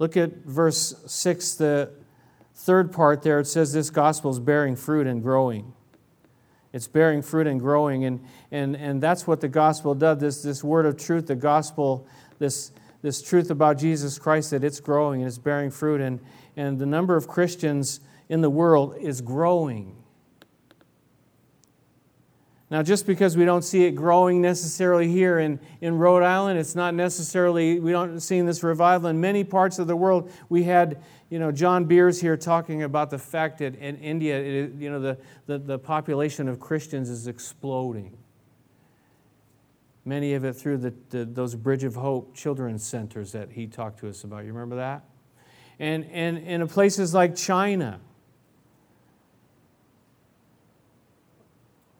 Look 0.00 0.16
at 0.16 0.44
verse 0.44 0.96
6, 1.06 1.54
the 1.54 1.90
third 2.56 2.90
part 2.90 3.22
there. 3.22 3.38
It 3.38 3.46
says 3.46 3.72
this 3.72 3.88
gospel 3.88 4.32
is 4.32 4.40
bearing 4.40 4.74
fruit 4.74 5.06
and 5.06 5.22
growing. 5.22 5.72
It's 6.72 6.88
bearing 6.88 7.22
fruit 7.22 7.46
and 7.46 7.60
growing. 7.60 8.04
And, 8.04 8.24
and, 8.50 8.74
and 8.74 9.00
that's 9.00 9.28
what 9.28 9.40
the 9.40 9.48
gospel 9.48 9.94
does 9.94 10.18
this, 10.18 10.42
this 10.42 10.64
word 10.64 10.86
of 10.86 10.96
truth, 10.96 11.28
the 11.28 11.36
gospel, 11.36 12.04
this, 12.40 12.72
this 13.00 13.22
truth 13.22 13.48
about 13.48 13.78
Jesus 13.78 14.18
Christ, 14.18 14.50
that 14.50 14.64
it's 14.64 14.80
growing 14.80 15.20
and 15.20 15.28
it's 15.28 15.38
bearing 15.38 15.70
fruit. 15.70 16.00
And, 16.00 16.18
and 16.56 16.80
the 16.80 16.86
number 16.86 17.14
of 17.14 17.28
Christians 17.28 18.00
in 18.32 18.40
the 18.40 18.48
world 18.48 18.96
is 18.98 19.20
growing. 19.20 19.94
Now, 22.70 22.82
just 22.82 23.06
because 23.06 23.36
we 23.36 23.44
don't 23.44 23.60
see 23.60 23.84
it 23.84 23.90
growing 23.90 24.40
necessarily 24.40 25.06
here 25.06 25.38
in, 25.38 25.60
in 25.82 25.98
Rhode 25.98 26.22
Island, 26.22 26.58
it's 26.58 26.74
not 26.74 26.94
necessarily, 26.94 27.78
we 27.78 27.92
don't 27.92 28.20
see 28.20 28.40
this 28.40 28.62
revival. 28.62 29.10
In 29.10 29.20
many 29.20 29.44
parts 29.44 29.78
of 29.78 29.86
the 29.86 29.94
world, 29.94 30.32
we 30.48 30.62
had, 30.62 31.02
you 31.28 31.38
know, 31.38 31.52
John 31.52 31.84
Beers 31.84 32.22
here 32.22 32.38
talking 32.38 32.84
about 32.84 33.10
the 33.10 33.18
fact 33.18 33.58
that 33.58 33.74
in 33.74 33.98
India, 33.98 34.38
it, 34.38 34.72
you 34.78 34.88
know, 34.88 34.98
the, 34.98 35.18
the, 35.44 35.58
the 35.58 35.78
population 35.78 36.48
of 36.48 36.58
Christians 36.58 37.10
is 37.10 37.26
exploding. 37.26 38.16
Many 40.06 40.32
of 40.32 40.46
it 40.46 40.54
through 40.54 40.78
the, 40.78 40.94
the, 41.10 41.26
those 41.26 41.54
Bridge 41.54 41.84
of 41.84 41.96
Hope 41.96 42.34
children's 42.34 42.82
centers 42.82 43.32
that 43.32 43.52
he 43.52 43.66
talked 43.66 44.00
to 44.00 44.08
us 44.08 44.24
about. 44.24 44.46
You 44.46 44.54
remember 44.54 44.76
that? 44.76 45.04
And, 45.78 46.06
and, 46.06 46.38
and 46.38 46.62
in 46.62 46.68
places 46.68 47.12
like 47.12 47.36
China, 47.36 48.00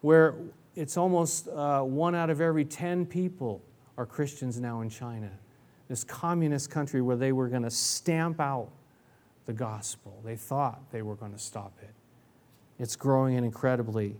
where 0.03 0.35
it's 0.75 0.97
almost 0.97 1.47
uh, 1.47 1.81
one 1.81 2.13
out 2.13 2.29
of 2.29 2.41
every 2.41 2.65
10 2.65 3.05
people 3.05 3.61
are 3.97 4.05
Christians 4.05 4.59
now 4.59 4.81
in 4.81 4.89
China. 4.89 5.31
This 5.87 6.03
communist 6.03 6.69
country 6.69 7.01
where 7.01 7.15
they 7.15 7.31
were 7.31 7.47
going 7.47 7.63
to 7.63 7.71
stamp 7.71 8.41
out 8.41 8.69
the 9.45 9.53
gospel. 9.53 10.19
They 10.25 10.35
thought 10.35 10.91
they 10.91 11.01
were 11.01 11.15
going 11.15 11.31
to 11.31 11.39
stop 11.39 11.71
it. 11.81 11.93
It's 12.79 12.97
growing 12.97 13.37
incredibly. 13.37 14.17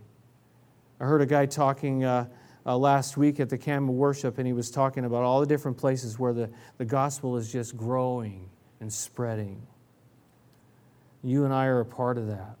I 1.00 1.04
heard 1.04 1.20
a 1.20 1.26
guy 1.26 1.44
talking 1.44 2.02
uh, 2.02 2.28
uh, 2.64 2.78
last 2.78 3.18
week 3.18 3.38
at 3.38 3.50
the 3.50 3.58
camp 3.58 3.90
of 3.90 3.94
worship, 3.94 4.38
and 4.38 4.46
he 4.46 4.54
was 4.54 4.70
talking 4.70 5.04
about 5.04 5.22
all 5.22 5.40
the 5.40 5.46
different 5.46 5.76
places 5.76 6.18
where 6.18 6.32
the, 6.32 6.48
the 6.78 6.86
gospel 6.86 7.36
is 7.36 7.52
just 7.52 7.76
growing 7.76 8.48
and 8.80 8.90
spreading. 8.90 9.60
You 11.22 11.44
and 11.44 11.52
I 11.52 11.66
are 11.66 11.80
a 11.80 11.84
part 11.84 12.16
of 12.16 12.28
that. 12.28 12.56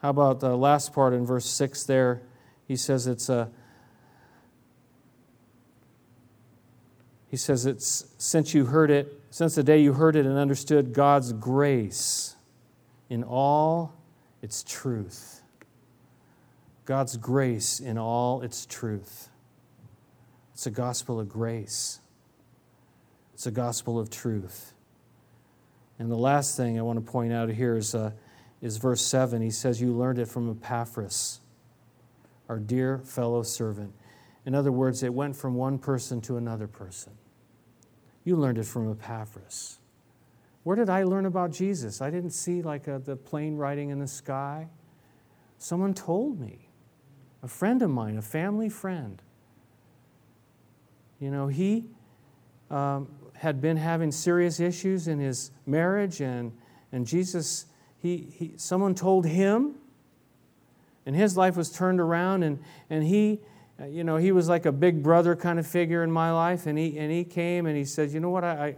How 0.00 0.10
about 0.10 0.40
the 0.40 0.56
last 0.56 0.92
part 0.92 1.12
in 1.12 1.26
verse 1.26 1.46
6 1.46 1.84
there? 1.84 2.22
He 2.66 2.76
says 2.76 3.06
it's 3.06 3.28
a. 3.28 3.50
He 7.28 7.36
says 7.36 7.66
it's 7.66 8.06
since 8.18 8.54
you 8.54 8.66
heard 8.66 8.90
it, 8.90 9.20
since 9.30 9.54
the 9.54 9.62
day 9.62 9.80
you 9.80 9.92
heard 9.92 10.16
it 10.16 10.26
and 10.26 10.36
understood 10.36 10.92
God's 10.92 11.32
grace 11.32 12.36
in 13.08 13.22
all 13.22 13.92
its 14.42 14.62
truth. 14.62 15.42
God's 16.86 17.16
grace 17.16 17.78
in 17.78 17.98
all 17.98 18.42
its 18.42 18.66
truth. 18.66 19.28
It's 20.54 20.66
a 20.66 20.70
gospel 20.70 21.20
of 21.20 21.28
grace. 21.28 22.00
It's 23.34 23.46
a 23.46 23.50
gospel 23.50 23.98
of 23.98 24.10
truth. 24.10 24.72
And 25.98 26.10
the 26.10 26.16
last 26.16 26.56
thing 26.56 26.78
I 26.78 26.82
want 26.82 27.04
to 27.04 27.12
point 27.12 27.32
out 27.32 27.50
here 27.50 27.76
is 27.76 27.94
uh, 27.94 28.12
is 28.62 28.76
verse 28.76 29.02
7. 29.02 29.40
He 29.42 29.50
says, 29.50 29.80
You 29.80 29.92
learned 29.92 30.18
it 30.18 30.26
from 30.26 30.50
Epaphras, 30.50 31.40
our 32.48 32.58
dear 32.58 32.98
fellow 32.98 33.42
servant. 33.42 33.94
In 34.46 34.54
other 34.54 34.72
words, 34.72 35.02
it 35.02 35.12
went 35.12 35.36
from 35.36 35.54
one 35.54 35.78
person 35.78 36.20
to 36.22 36.36
another 36.36 36.66
person. 36.66 37.12
You 38.24 38.36
learned 38.36 38.58
it 38.58 38.66
from 38.66 38.90
Epaphras. 38.90 39.78
Where 40.62 40.76
did 40.76 40.90
I 40.90 41.04
learn 41.04 41.26
about 41.26 41.52
Jesus? 41.52 42.00
I 42.00 42.10
didn't 42.10 42.30
see 42.30 42.62
like 42.62 42.86
a, 42.86 42.98
the 42.98 43.16
plane 43.16 43.56
riding 43.56 43.90
in 43.90 43.98
the 43.98 44.06
sky. 44.06 44.68
Someone 45.58 45.94
told 45.94 46.38
me. 46.38 46.68
A 47.42 47.48
friend 47.48 47.80
of 47.80 47.88
mine, 47.88 48.18
a 48.18 48.22
family 48.22 48.68
friend. 48.68 49.22
You 51.18 51.30
know, 51.30 51.48
he 51.48 51.86
um, 52.70 53.08
had 53.34 53.60
been 53.60 53.78
having 53.78 54.12
serious 54.12 54.60
issues 54.60 55.08
in 55.08 55.18
his 55.18 55.50
marriage, 55.66 56.20
and, 56.20 56.52
and 56.92 57.06
Jesus 57.06 57.66
he, 58.00 58.28
he, 58.32 58.52
someone 58.56 58.94
told 58.94 59.26
him, 59.26 59.74
and 61.06 61.14
his 61.14 61.36
life 61.36 61.56
was 61.56 61.70
turned 61.70 62.00
around, 62.00 62.42
and, 62.42 62.58
and 62.88 63.04
he, 63.04 63.40
uh, 63.80 63.86
you 63.86 64.04
know, 64.04 64.16
he 64.16 64.32
was 64.32 64.48
like 64.48 64.66
a 64.66 64.72
big 64.72 65.02
brother 65.02 65.36
kind 65.36 65.58
of 65.58 65.66
figure 65.66 66.02
in 66.02 66.10
my 66.10 66.32
life, 66.32 66.66
and 66.66 66.78
he, 66.78 66.98
and 66.98 67.10
he 67.10 67.24
came 67.24 67.66
and 67.66 67.76
he 67.76 67.84
said, 67.84 68.10
you 68.10 68.20
know 68.20 68.30
what, 68.30 68.44
I, 68.44 68.66
I 68.66 68.76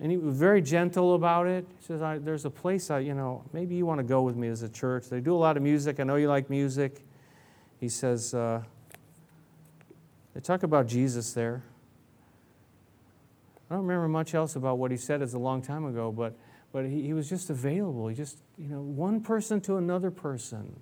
and 0.00 0.12
he 0.12 0.16
was 0.16 0.36
very 0.36 0.62
gentle 0.62 1.14
about 1.14 1.48
it. 1.48 1.66
He 1.80 1.86
says, 1.86 2.20
there's 2.22 2.44
a 2.44 2.50
place, 2.50 2.90
I, 2.90 3.00
you 3.00 3.14
know, 3.14 3.42
maybe 3.52 3.74
you 3.74 3.84
want 3.84 3.98
to 3.98 4.04
go 4.04 4.22
with 4.22 4.36
me 4.36 4.46
as 4.46 4.62
a 4.62 4.68
church. 4.68 5.08
They 5.08 5.20
do 5.20 5.34
a 5.34 5.36
lot 5.36 5.56
of 5.56 5.62
music. 5.62 5.98
I 5.98 6.04
know 6.04 6.14
you 6.14 6.28
like 6.28 6.48
music. 6.48 7.04
He 7.80 7.88
says, 7.88 8.32
uh, 8.32 8.62
they 10.34 10.40
talk 10.40 10.62
about 10.62 10.86
Jesus 10.86 11.32
there. 11.32 11.64
I 13.68 13.74
don't 13.74 13.82
remember 13.82 14.08
much 14.08 14.34
else 14.34 14.54
about 14.54 14.78
what 14.78 14.92
he 14.92 14.96
said. 14.96 15.20
It's 15.20 15.34
a 15.34 15.38
long 15.38 15.62
time 15.62 15.84
ago, 15.84 16.12
but 16.12 16.34
but 16.72 16.84
he, 16.84 17.02
he 17.02 17.12
was 17.12 17.28
just 17.28 17.50
available. 17.50 18.08
He 18.08 18.14
just, 18.14 18.38
you 18.56 18.68
know, 18.68 18.80
one 18.80 19.20
person 19.20 19.60
to 19.62 19.76
another 19.76 20.10
person. 20.10 20.80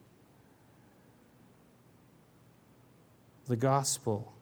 The 3.47 3.57
gospel, 3.57 4.33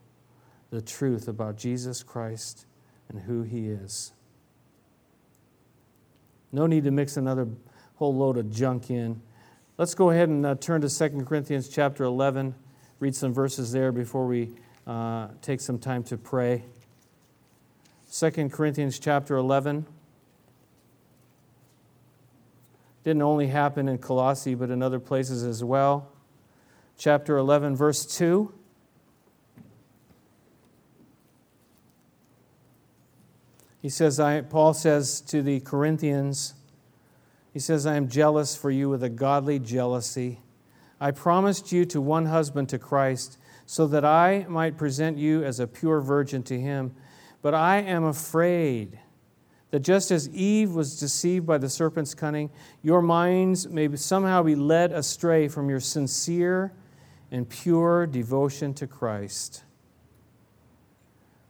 the 0.71 0.81
truth 0.81 1.29
about 1.29 1.57
Jesus 1.57 2.03
Christ 2.03 2.67
and 3.09 3.21
who 3.21 3.43
he 3.43 3.69
is. 3.69 4.13
No 6.53 6.67
need 6.67 6.85
to 6.85 6.91
mix 6.91 7.17
another 7.17 7.49
whole 7.97 8.15
load 8.15 8.39
of 8.39 8.51
junk 8.51 8.91
in. 8.91 9.21
Let's 9.77 9.95
go 9.95 10.11
ahead 10.11 10.29
and 10.29 10.47
uh, 10.47 10.55
turn 10.55 10.81
to 10.83 10.89
2 10.89 11.25
Corinthians 11.25 11.69
chapter 11.69 12.05
11, 12.05 12.55
read 13.01 13.15
some 13.15 13.35
verses 13.35 13.73
there 13.73 13.93
before 13.93 14.27
we 14.27 14.51
uh, 14.87 15.29
take 15.43 15.61
some 15.61 15.79
time 15.79 16.05
to 16.05 16.17
pray. 16.17 16.65
2 18.13 18.49
Corinthians 18.51 18.99
chapter 18.99 19.37
11. 19.37 19.85
Didn't 23.05 23.23
only 23.23 23.49
happen 23.49 23.89
in 23.89 23.99
Colossae, 23.99 24.55
but 24.55 24.71
in 24.71 24.83
other 24.83 24.99
places 24.99 25.45
as 25.45 25.63
well. 25.63 26.11
Chapter 26.97 27.37
11, 27.37 27.77
verse 27.77 28.07
2. 28.07 28.53
He 33.83 33.91
says, 33.91 34.19
I, 34.19 34.41
Paul 34.41 34.73
says 34.73 35.21
to 35.23 35.43
the 35.43 35.61
Corinthians, 35.61 36.55
he 37.53 37.59
says, 37.59 37.87
I 37.87 37.97
am 37.97 38.09
jealous 38.09 38.57
for 38.57 38.71
you 38.71 38.89
with 38.89 39.05
a 39.05 39.11
godly 39.11 39.59
jealousy. 39.59 40.41
I 40.99 41.11
promised 41.11 41.71
you 41.71 41.85
to 41.87 42.01
one 42.01 42.27
husband 42.27 42.71
to 42.71 42.79
Christ, 42.79 43.37
so 43.67 43.87
that 43.89 44.05
I 44.05 44.47
might 44.49 44.79
present 44.79 45.19
you 45.19 45.45
as 45.45 45.61
a 45.61 45.67
pure 45.67 46.01
virgin 46.01 46.43
to 46.45 46.59
him. 46.59 46.95
But 47.43 47.53
I 47.53 47.83
am 47.83 48.05
afraid 48.05 48.99
that 49.75 49.81
just 49.81 50.13
as 50.13 50.29
Eve 50.29 50.73
was 50.73 51.01
deceived 51.01 51.45
by 51.49 51.59
the 51.59 51.69
serpent's 51.69 52.15
cunning, 52.15 52.49
your 52.81 53.03
minds 53.03 53.67
may 53.67 53.93
somehow 53.97 54.41
be 54.41 54.55
led 54.55 54.93
astray 54.93 55.49
from 55.49 55.69
your 55.69 55.81
sincere 55.81 56.73
and 57.33 57.49
pure 57.49 58.07
devotion 58.07 58.73
to 58.75 58.87
Christ. 58.87 59.65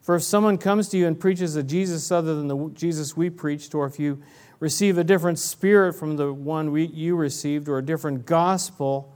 For 0.01 0.14
if 0.14 0.22
someone 0.22 0.57
comes 0.57 0.89
to 0.89 0.97
you 0.97 1.07
and 1.07 1.20
preaches 1.20 1.55
a 1.57 1.62
Jesus 1.62 2.11
other 2.11 2.35
than 2.35 2.49
the 2.49 2.70
Jesus 2.72 3.14
we 3.14 3.29
preached, 3.29 3.75
or 3.75 3.85
if 3.85 3.99
you 3.99 4.22
receive 4.59 4.97
a 4.97 5.05
different 5.05 5.39
spirit 5.39 5.93
from 5.93 6.16
the 6.16 6.33
one 6.33 6.72
we, 6.72 6.87
you 6.87 7.16
received, 7.16 7.68
or 7.68 7.77
a 7.77 7.85
different 7.85 8.25
gospel 8.25 9.14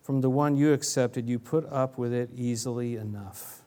from 0.00 0.20
the 0.20 0.30
one 0.30 0.56
you 0.56 0.72
accepted, 0.72 1.28
you 1.28 1.40
put 1.40 1.66
up 1.72 1.98
with 1.98 2.12
it 2.12 2.30
easily 2.32 2.94
enough. 2.94 3.63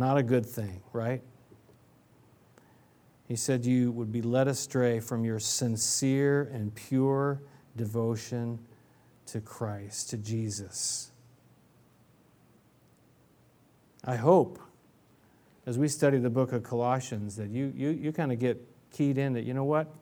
Not 0.00 0.16
a 0.16 0.22
good 0.22 0.46
thing, 0.46 0.80
right? 0.94 1.20
He 3.28 3.36
said 3.36 3.66
you 3.66 3.92
would 3.92 4.10
be 4.10 4.22
led 4.22 4.48
astray 4.48 4.98
from 4.98 5.26
your 5.26 5.38
sincere 5.38 6.50
and 6.54 6.74
pure 6.74 7.42
devotion 7.76 8.58
to 9.26 9.42
Christ, 9.42 10.08
to 10.08 10.16
Jesus. 10.16 11.12
I 14.02 14.16
hope 14.16 14.58
as 15.66 15.76
we 15.76 15.86
study 15.86 16.16
the 16.16 16.30
book 16.30 16.54
of 16.54 16.62
Colossians 16.62 17.36
that 17.36 17.50
you, 17.50 17.70
you, 17.76 17.90
you 17.90 18.10
kind 18.10 18.32
of 18.32 18.38
get 18.38 18.58
keyed 18.90 19.18
in 19.18 19.34
that, 19.34 19.44
you 19.44 19.52
know 19.52 19.64
what? 19.64 19.92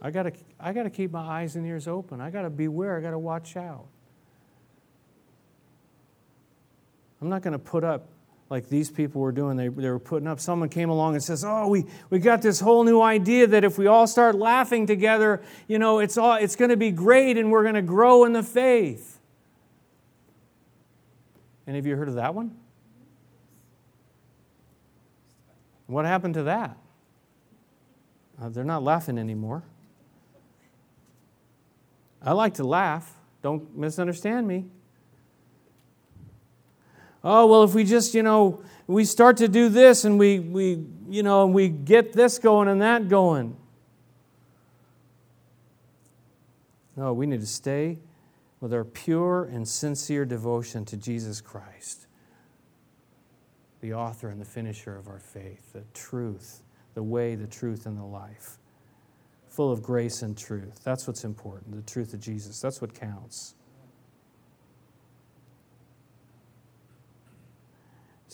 I 0.00 0.10
got 0.10 0.22
to 0.22 0.32
I 0.58 0.72
got 0.72 0.84
to 0.84 0.90
keep 0.90 1.10
my 1.10 1.42
eyes 1.42 1.56
and 1.56 1.66
ears 1.66 1.86
open. 1.86 2.22
I 2.22 2.30
got 2.30 2.42
to 2.42 2.50
beware. 2.50 2.96
I 2.96 3.02
got 3.02 3.10
to 3.10 3.18
watch 3.18 3.54
out. 3.58 3.84
I'm 7.20 7.28
not 7.28 7.42
going 7.42 7.52
to 7.52 7.58
put 7.58 7.84
up 7.84 8.08
like 8.48 8.68
these 8.68 8.90
people 8.90 9.20
were 9.20 9.32
doing. 9.32 9.56
They, 9.56 9.68
they 9.68 9.90
were 9.90 9.98
putting 9.98 10.28
up. 10.28 10.38
Someone 10.38 10.68
came 10.68 10.88
along 10.88 11.14
and 11.14 11.22
says, 11.22 11.44
"Oh, 11.44 11.68
we, 11.68 11.86
we 12.10 12.18
got 12.18 12.42
this 12.42 12.60
whole 12.60 12.84
new 12.84 13.00
idea 13.00 13.46
that 13.48 13.64
if 13.64 13.76
we 13.78 13.86
all 13.86 14.06
start 14.06 14.36
laughing 14.36 14.86
together, 14.86 15.42
you 15.66 15.78
know, 15.78 15.98
it's 15.98 16.16
all 16.16 16.34
it's 16.34 16.56
going 16.56 16.70
to 16.70 16.76
be 16.76 16.90
great, 16.90 17.36
and 17.36 17.50
we're 17.50 17.62
going 17.62 17.74
to 17.74 17.82
grow 17.82 18.24
in 18.24 18.32
the 18.32 18.42
faith." 18.42 19.18
Any 21.66 21.78
of 21.78 21.86
you 21.86 21.96
heard 21.96 22.08
of 22.08 22.14
that 22.14 22.34
one? 22.34 22.56
What 25.86 26.04
happened 26.04 26.34
to 26.34 26.44
that? 26.44 26.76
Uh, 28.40 28.48
they're 28.48 28.64
not 28.64 28.82
laughing 28.82 29.18
anymore. 29.18 29.64
I 32.22 32.32
like 32.32 32.54
to 32.54 32.64
laugh. 32.64 33.12
Don't 33.42 33.76
misunderstand 33.76 34.46
me. 34.46 34.66
Oh, 37.28 37.46
well, 37.46 37.64
if 37.64 37.74
we 37.74 37.82
just, 37.82 38.14
you 38.14 38.22
know, 38.22 38.62
we 38.86 39.04
start 39.04 39.38
to 39.38 39.48
do 39.48 39.68
this 39.68 40.04
and 40.04 40.16
we, 40.16 40.38
we 40.38 40.86
you 41.08 41.24
know, 41.24 41.44
and 41.44 41.52
we 41.52 41.68
get 41.68 42.12
this 42.12 42.38
going 42.38 42.68
and 42.68 42.80
that 42.82 43.08
going. 43.08 43.56
No, 46.94 47.12
we 47.12 47.26
need 47.26 47.40
to 47.40 47.46
stay 47.46 47.98
with 48.60 48.72
our 48.72 48.84
pure 48.84 49.42
and 49.44 49.66
sincere 49.66 50.24
devotion 50.24 50.84
to 50.84 50.96
Jesus 50.96 51.40
Christ, 51.40 52.06
the 53.80 53.92
author 53.92 54.28
and 54.28 54.40
the 54.40 54.46
finisher 54.46 54.96
of 54.96 55.08
our 55.08 55.18
faith, 55.18 55.72
the 55.72 55.82
truth, 55.94 56.62
the 56.94 57.02
way, 57.02 57.34
the 57.34 57.48
truth, 57.48 57.86
and 57.86 57.98
the 57.98 58.04
life 58.04 58.58
full 59.48 59.72
of 59.72 59.82
grace 59.82 60.22
and 60.22 60.38
truth. 60.38 60.80
That's 60.84 61.08
what's 61.08 61.24
important, 61.24 61.74
the 61.74 61.90
truth 61.90 62.12
of 62.14 62.20
Jesus. 62.20 62.60
That's 62.60 62.80
what 62.80 62.94
counts. 62.94 63.54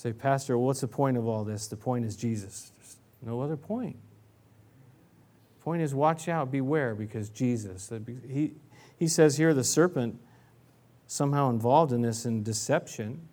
Say, 0.03 0.13
Pastor, 0.13 0.59
what's 0.59 0.81
the 0.81 0.89
point 0.89 1.17
of 1.17 1.29
all 1.29 1.45
this? 1.45 1.69
The 1.69 1.77
point 1.77 2.05
is 2.05 2.17
Jesus. 2.17 2.73
There's 2.77 2.97
no 3.23 3.41
other 3.41 3.57
point. 3.57 3.95
Point 5.61 5.81
is 5.81 5.95
watch 5.95 6.27
out, 6.27 6.51
beware, 6.51 6.97
because 6.97 7.29
Jesus. 7.29 7.89
He, 8.29 8.55
he 8.99 9.07
says 9.07 9.37
here 9.37 9.55
the 9.55 9.63
serpent 9.63 10.19
somehow 11.07 11.51
involved 11.51 11.93
in 11.93 12.03
this 12.03 12.27
in 12.27 12.43
deception, 12.43 13.29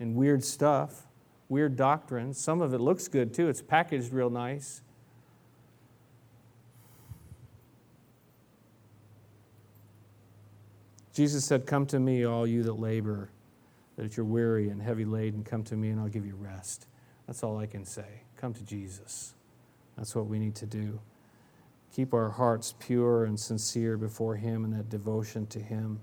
in 0.00 0.14
weird 0.14 0.42
stuff, 0.42 1.02
weird 1.50 1.76
doctrine. 1.76 2.32
Some 2.32 2.62
of 2.62 2.72
it 2.72 2.80
looks 2.80 3.06
good 3.06 3.34
too. 3.34 3.50
It's 3.50 3.60
packaged 3.60 4.10
real 4.10 4.30
nice. 4.30 4.80
Jesus 11.12 11.44
said, 11.44 11.66
Come 11.66 11.84
to 11.84 12.00
me, 12.00 12.24
all 12.24 12.46
you 12.46 12.62
that 12.62 12.80
labor, 12.80 13.28
that 13.98 14.16
you're 14.16 14.24
weary 14.24 14.68
and 14.68 14.80
heavy 14.80 15.04
laden, 15.04 15.42
come 15.42 15.64
to 15.64 15.76
me 15.76 15.90
and 15.90 16.00
I'll 16.00 16.08
give 16.08 16.24
you 16.24 16.36
rest. 16.36 16.86
That's 17.26 17.42
all 17.42 17.58
I 17.58 17.66
can 17.66 17.84
say. 17.84 18.22
Come 18.36 18.54
to 18.54 18.62
Jesus. 18.62 19.34
That's 19.96 20.14
what 20.14 20.26
we 20.26 20.38
need 20.38 20.54
to 20.56 20.66
do. 20.66 21.00
Keep 21.92 22.14
our 22.14 22.30
hearts 22.30 22.74
pure 22.78 23.24
and 23.24 23.38
sincere 23.38 23.96
before 23.96 24.36
Him 24.36 24.64
and 24.64 24.72
that 24.72 24.88
devotion 24.88 25.46
to 25.48 25.58
Him. 25.58 26.00